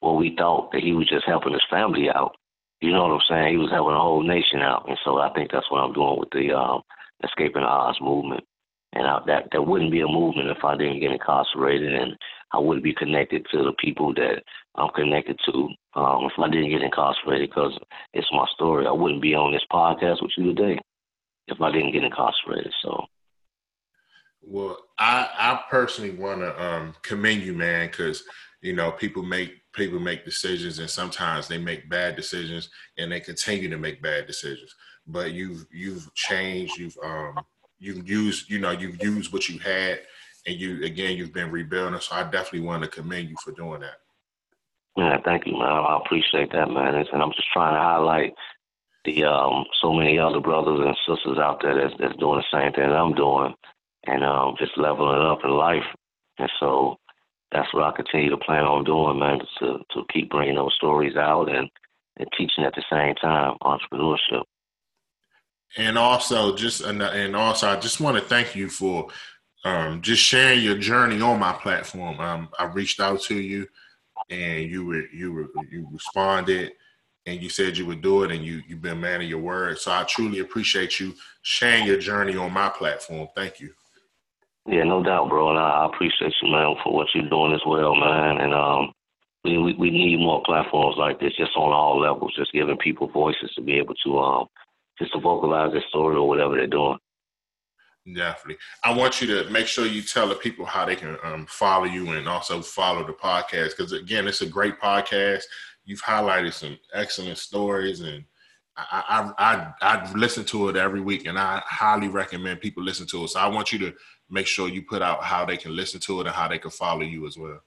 what 0.00 0.16
we 0.16 0.34
thought 0.36 0.72
that 0.72 0.82
he 0.82 0.92
was 0.92 1.08
just 1.08 1.26
helping 1.26 1.52
his 1.52 1.62
family 1.70 2.08
out. 2.08 2.36
You 2.80 2.92
know 2.92 3.02
what 3.02 3.12
I'm 3.12 3.20
saying? 3.28 3.52
He 3.52 3.58
was 3.58 3.70
helping 3.70 3.94
the 3.94 4.00
whole 4.00 4.22
nation 4.22 4.60
out. 4.60 4.88
And 4.88 4.98
so 5.04 5.18
I 5.18 5.32
think 5.32 5.50
that's 5.50 5.70
what 5.70 5.80
I'm 5.80 5.92
doing 5.92 6.18
with 6.18 6.30
the 6.30 6.52
um, 6.52 6.82
Escaping 7.22 7.62
the 7.62 7.68
Odds 7.68 7.98
movement. 8.00 8.44
And 8.92 9.06
I, 9.06 9.20
that 9.26 9.48
that 9.52 9.62
wouldn't 9.62 9.90
be 9.90 10.00
a 10.00 10.06
movement 10.06 10.48
if 10.48 10.62
I 10.64 10.76
didn't 10.76 11.00
get 11.00 11.10
incarcerated, 11.10 11.94
and 11.94 12.16
I 12.52 12.58
wouldn't 12.58 12.84
be 12.84 12.94
connected 12.94 13.44
to 13.50 13.64
the 13.64 13.72
people 13.78 14.14
that 14.14 14.44
I'm 14.76 14.90
connected 14.94 15.38
to. 15.46 15.68
Um, 15.94 16.24
if 16.24 16.32
I 16.38 16.48
didn't 16.48 16.70
get 16.70 16.82
incarcerated, 16.82 17.50
because 17.50 17.78
it's 18.12 18.26
my 18.32 18.46
story, 18.54 18.86
I 18.86 18.92
wouldn't 18.92 19.22
be 19.22 19.34
on 19.34 19.52
this 19.52 19.64
podcast 19.72 20.20
with 20.22 20.32
you 20.36 20.54
today 20.54 20.78
if 21.46 21.60
I 21.60 21.70
didn't 21.70 21.92
get 21.92 22.04
incarcerated. 22.04 22.72
So. 22.82 23.04
Well, 24.42 24.78
I 24.98 25.28
I 25.38 25.60
personally 25.70 26.10
want 26.10 26.40
to 26.40 26.62
um, 26.62 26.94
commend 27.02 27.42
you, 27.42 27.54
man, 27.54 27.86
because 27.86 28.24
you 28.60 28.74
know 28.74 28.90
people 28.90 29.22
make 29.22 29.52
people 29.72 30.00
make 30.00 30.24
decisions, 30.24 30.78
and 30.78 30.90
sometimes 30.90 31.48
they 31.48 31.58
make 31.58 31.88
bad 31.88 32.16
decisions, 32.16 32.68
and 32.98 33.10
they 33.10 33.20
continue 33.20 33.70
to 33.70 33.78
make 33.78 34.02
bad 34.02 34.26
decisions. 34.26 34.74
But 35.06 35.32
you've 35.32 35.66
you've 35.72 36.12
changed. 36.14 36.78
You've 36.78 36.96
um, 37.02 37.38
you've 37.78 38.08
used, 38.08 38.50
you 38.50 38.58
know, 38.58 38.70
you've 38.70 39.02
used 39.02 39.32
what 39.32 39.48
you 39.48 39.58
had, 39.58 40.00
and 40.46 40.56
you 40.56 40.82
again, 40.84 41.16
you've 41.16 41.32
been 41.32 41.50
rebuilding. 41.50 42.00
So 42.00 42.16
I 42.16 42.24
definitely 42.24 42.66
want 42.66 42.82
to 42.82 42.88
commend 42.88 43.28
you 43.28 43.36
for 43.42 43.52
doing 43.52 43.80
that. 43.80 43.98
Yeah, 44.96 45.18
thank 45.24 45.46
you, 45.46 45.52
man. 45.52 45.62
I 45.62 45.98
appreciate 46.04 46.52
that, 46.52 46.70
man. 46.70 46.94
And 46.94 47.22
I'm 47.22 47.32
just 47.32 47.52
trying 47.52 47.74
to 47.74 47.80
highlight 47.80 48.32
the 49.04 49.24
um, 49.24 49.64
so 49.82 49.92
many 49.92 50.18
other 50.18 50.40
brothers 50.40 50.80
and 50.80 50.96
sisters 51.06 51.38
out 51.38 51.60
there 51.62 51.74
that's, 51.74 51.94
that's 51.98 52.16
doing 52.16 52.40
the 52.40 52.56
same 52.56 52.72
thing 52.72 52.90
I'm 52.90 53.14
doing, 53.14 53.54
and 54.06 54.24
um, 54.24 54.54
just 54.58 54.78
leveling 54.78 55.20
up 55.20 55.40
in 55.44 55.50
life. 55.50 55.84
And 56.38 56.50
so 56.60 56.96
that's 57.52 57.72
what 57.74 57.84
I 57.84 57.92
continue 57.96 58.30
to 58.30 58.36
plan 58.36 58.64
on 58.64 58.84
doing, 58.84 59.18
man, 59.18 59.40
to 59.58 59.78
to 59.92 60.04
keep 60.12 60.30
bringing 60.30 60.56
those 60.56 60.74
stories 60.76 61.16
out 61.16 61.48
and 61.48 61.68
and 62.16 62.28
teaching 62.38 62.64
at 62.64 62.74
the 62.74 62.84
same 62.90 63.14
time 63.16 63.56
entrepreneurship. 63.62 64.44
And 65.76 65.98
also, 65.98 66.54
just 66.54 66.82
and 66.82 67.36
also, 67.36 67.68
I 67.68 67.76
just 67.76 68.00
want 68.00 68.16
to 68.16 68.22
thank 68.22 68.54
you 68.54 68.68
for 68.68 69.08
um, 69.64 70.02
just 70.02 70.22
sharing 70.22 70.62
your 70.62 70.78
journey 70.78 71.20
on 71.20 71.40
my 71.40 71.52
platform. 71.52 72.20
Um, 72.20 72.48
I 72.58 72.66
reached 72.66 73.00
out 73.00 73.22
to 73.22 73.34
you, 73.34 73.66
and 74.30 74.70
you 74.70 74.84
were 74.84 75.06
you 75.12 75.32
were 75.32 75.48
you 75.70 75.86
responded, 75.90 76.72
and 77.26 77.42
you 77.42 77.48
said 77.48 77.76
you 77.76 77.86
would 77.86 78.02
do 78.02 78.24
it, 78.24 78.32
and 78.32 78.44
you 78.44 78.62
you've 78.66 78.82
been 78.82 79.00
man 79.00 79.22
of 79.22 79.28
your 79.28 79.40
word. 79.40 79.78
So 79.78 79.92
I 79.92 80.04
truly 80.04 80.40
appreciate 80.40 81.00
you 81.00 81.14
sharing 81.42 81.86
your 81.86 81.98
journey 81.98 82.36
on 82.36 82.52
my 82.52 82.68
platform. 82.68 83.28
Thank 83.34 83.60
you. 83.60 83.70
Yeah, 84.66 84.84
no 84.84 85.02
doubt, 85.02 85.28
bro, 85.28 85.50
and 85.50 85.58
I 85.58 85.86
appreciate 85.92 86.32
you, 86.42 86.50
man, 86.50 86.74
for 86.82 86.94
what 86.94 87.08
you're 87.14 87.28
doing 87.28 87.52
as 87.52 87.60
well, 87.66 87.94
man. 87.94 88.40
And 88.40 88.54
um, 88.54 88.92
we 89.44 89.58
we, 89.58 89.74
we 89.74 89.90
need 89.90 90.18
more 90.18 90.42
platforms 90.44 90.96
like 90.98 91.20
this, 91.20 91.36
just 91.36 91.56
on 91.56 91.72
all 91.72 92.00
levels, 92.00 92.34
just 92.34 92.52
giving 92.52 92.78
people 92.78 93.08
voices 93.08 93.52
to 93.54 93.62
be 93.62 93.74
able 93.74 93.94
to 94.04 94.18
um 94.18 94.46
just 94.98 95.12
to 95.12 95.20
vocalize 95.20 95.72
their 95.72 95.84
story 95.88 96.16
or 96.16 96.26
whatever 96.26 96.56
they're 96.56 96.66
doing. 96.66 96.96
Definitely. 98.12 98.58
I 98.82 98.92
want 98.92 99.22
you 99.22 99.26
to 99.28 99.50
make 99.50 99.66
sure 99.66 99.86
you 99.86 100.02
tell 100.02 100.28
the 100.28 100.34
people 100.34 100.66
how 100.66 100.84
they 100.84 100.96
can 100.96 101.16
um, 101.22 101.46
follow 101.46 101.86
you 101.86 102.10
and 102.10 102.28
also 102.28 102.60
follow 102.60 103.06
the 103.06 103.14
podcast 103.14 103.76
because 103.76 103.92
again, 103.92 104.28
it's 104.28 104.42
a 104.42 104.46
great 104.46 104.78
podcast. 104.78 105.44
You've 105.86 106.02
highlighted 106.02 106.52
some 106.52 106.78
excellent 106.92 107.38
stories, 107.38 108.00
and 108.00 108.24
I 108.76 109.32
I 109.38 109.72
I, 109.80 109.96
I 109.96 110.12
listen 110.12 110.44
to 110.46 110.68
it 110.68 110.76
every 110.76 111.00
week, 111.00 111.26
and 111.26 111.38
I 111.38 111.62
highly 111.64 112.08
recommend 112.08 112.60
people 112.60 112.82
listen 112.82 113.06
to 113.08 113.24
it. 113.24 113.28
So 113.28 113.40
I 113.40 113.46
want 113.46 113.72
you 113.72 113.78
to 113.80 113.94
make 114.28 114.46
sure 114.46 114.68
you 114.68 114.82
put 114.82 115.00
out 115.00 115.22
how 115.22 115.46
they 115.46 115.56
can 115.56 115.74
listen 115.74 116.00
to 116.00 116.20
it 116.20 116.26
and 116.26 116.34
how 116.34 116.48
they 116.48 116.58
can 116.58 116.70
follow 116.70 117.02
you 117.02 117.26
as 117.26 117.38
well. 117.38 117.60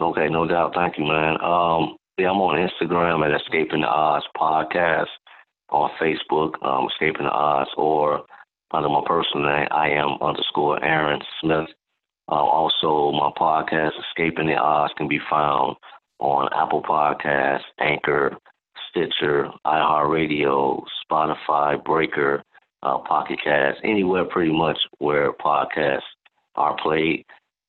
Okay, 0.00 0.28
no 0.28 0.46
doubt. 0.46 0.74
Thank 0.74 0.98
you, 0.98 1.04
man. 1.04 1.40
Um, 1.42 1.96
yeah, 2.18 2.30
I'm 2.30 2.40
on 2.40 2.68
Instagram 2.68 3.24
at 3.26 3.40
Escaping 3.40 3.80
the 3.80 3.86
Odds 3.86 4.26
Podcast, 4.36 5.06
on 5.70 5.90
Facebook, 6.00 6.62
um, 6.62 6.88
Escaping 6.88 7.24
the 7.24 7.30
Odds, 7.30 7.70
or 7.78 8.24
under 8.72 8.88
my 8.88 9.02
personal 9.06 9.46
name, 9.46 9.68
I 9.70 9.90
am 9.90 10.18
underscore 10.20 10.82
Aaron 10.82 11.20
Smith. 11.40 11.68
Uh, 12.28 12.34
also, 12.34 13.12
my 13.12 13.30
podcast, 13.36 13.92
Escaping 14.08 14.48
the 14.48 14.54
Odds, 14.54 14.92
can 14.96 15.08
be 15.08 15.20
found 15.30 15.76
on 16.18 16.48
Apple 16.52 16.82
Podcasts, 16.82 17.60
Anchor, 17.78 18.36
Stitcher, 18.90 19.48
iHeartRadio, 19.64 20.82
Spotify, 21.04 21.82
Breaker, 21.84 22.42
uh, 22.82 22.98
Pocket 22.98 23.38
Cast, 23.42 23.78
anywhere 23.84 24.24
pretty 24.24 24.52
much 24.52 24.78
where 24.98 25.32
podcasts 25.32 26.00
are 26.56 26.76
played. 26.82 27.24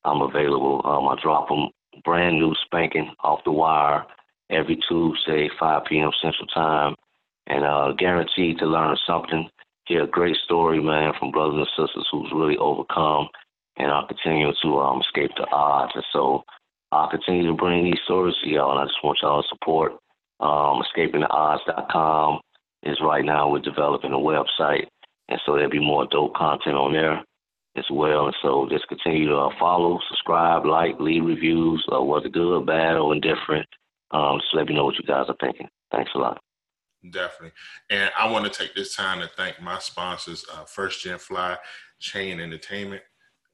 I'm 0.06 0.22
available. 0.22 0.82
Um, 0.86 1.08
I 1.08 1.22
drop 1.22 1.50
them 1.50 1.70
brand 2.04 2.40
new 2.40 2.54
spanking 2.66 3.14
off 3.24 3.44
the 3.44 3.52
wire 3.52 4.06
every 4.50 4.80
Tuesday, 4.88 5.50
5 5.60 5.86
p.m. 5.86 6.12
Central 6.22 6.48
Time, 6.48 6.96
and 7.48 7.66
uh, 7.66 7.92
guaranteed 7.98 8.60
to 8.60 8.66
learn 8.66 8.96
something. 9.06 9.50
Hear 9.88 10.04
a 10.04 10.08
great 10.08 10.36
story, 10.43 10.82
man, 10.82 11.13
from 11.17 11.32
brothers 11.32 11.65
and 11.78 11.88
sisters 11.88 12.08
who's 12.12 12.32
really 12.34 12.58
overcome 12.58 13.30
and 13.78 13.91
are 13.91 14.08
continuing 14.08 14.54
to 14.62 14.80
um, 14.80 15.02
escape 15.02 15.32
the 15.38 15.47
odds. 15.52 15.93
And 15.95 16.04
so 16.12 16.43
I'll 16.91 17.10
continue 17.10 17.47
to 17.47 17.54
bring 17.54 17.86
these 17.86 18.00
stories 18.04 18.36
to 18.43 18.50
y'all, 18.50 18.71
and 18.71 18.82
I 18.82 18.86
just 18.86 19.04
want 19.04 19.19
y'all 19.21 19.41
to 19.41 19.47
support 19.47 19.93
um, 20.39 20.84
escapingtheodds.com 20.84 22.39
is 22.84 22.97
right 23.02 23.26
now 23.26 23.50
we're 23.50 23.60
developing 23.60 24.13
a 24.13 24.17
website, 24.17 24.88
and 25.30 25.39
so 25.45 25.56
there'll 25.56 25.69
be 25.69 25.80
more 25.80 26.08
dope 26.12 26.36
content 26.36 26.76
on 26.76 26.93
there 26.93 27.23
as 27.78 27.86
well. 27.91 28.26
And 28.26 28.36
so 28.41 28.67
just 28.69 28.88
continue 28.88 29.30
to 29.30 29.36
uh, 29.36 29.50
follow, 29.60 30.00
subscribe, 30.10 30.65
like, 30.65 31.00
leave 31.00 31.26
reviews, 31.26 31.86
uh, 31.91 32.02
whether 32.02 32.30
good, 32.30 32.65
bad, 32.65 32.97
or 32.97 33.13
indifferent. 33.13 33.67
Um, 34.12 34.39
just 34.39 34.54
let 34.54 34.67
me 34.67 34.76
know 34.76 34.86
what 34.86 34.95
you 34.95 35.06
guys 35.06 35.26
are 35.28 35.36
thinking. 35.39 35.67
Thanks 35.91 36.12
a 36.15 36.19
lot. 36.19 36.41
Definitely. 37.12 37.52
And 37.90 38.12
I 38.18 38.30
want 38.30 38.52
to 38.52 38.60
take 38.60 38.76
this 38.76 38.96
time 38.96 39.20
to 39.22 39.28
thank 39.28 39.62
my 39.62 39.80
sponsors, 39.80 40.46
uh, 40.54 40.66
First 40.66 41.02
Gen 41.02 41.20
Fly, 41.20 41.58
Chain 42.00 42.40
Entertainment 42.40 43.04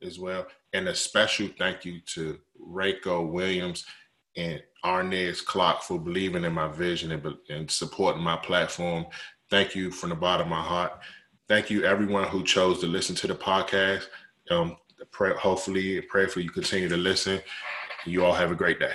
as 0.01 0.19
well. 0.19 0.47
And 0.73 0.87
a 0.87 0.95
special 0.95 1.49
thank 1.57 1.85
you 1.85 1.99
to 2.13 2.39
Rayco 2.59 3.29
Williams 3.29 3.85
and 4.35 4.61
Arnez 4.83 5.43
Clock 5.43 5.83
for 5.83 5.99
believing 5.99 6.43
in 6.43 6.53
my 6.53 6.67
vision 6.67 7.11
and, 7.11 7.35
and 7.49 7.69
supporting 7.69 8.23
my 8.23 8.37
platform. 8.37 9.05
Thank 9.49 9.75
you 9.75 9.91
from 9.91 10.09
the 10.09 10.15
bottom 10.15 10.47
of 10.47 10.51
my 10.51 10.61
heart. 10.61 10.99
Thank 11.47 11.69
you, 11.69 11.83
everyone 11.83 12.27
who 12.27 12.43
chose 12.43 12.79
to 12.79 12.87
listen 12.87 13.15
to 13.17 13.27
the 13.27 13.35
podcast. 13.35 14.05
Um, 14.49 14.77
pray, 15.11 15.33
hopefully, 15.33 16.01
pray 16.01 16.25
for 16.25 16.39
you 16.39 16.49
continue 16.49 16.89
to 16.89 16.97
listen. 16.97 17.41
You 18.05 18.25
all 18.25 18.33
have 18.33 18.51
a 18.51 18.55
great 18.55 18.79
day. 18.79 18.93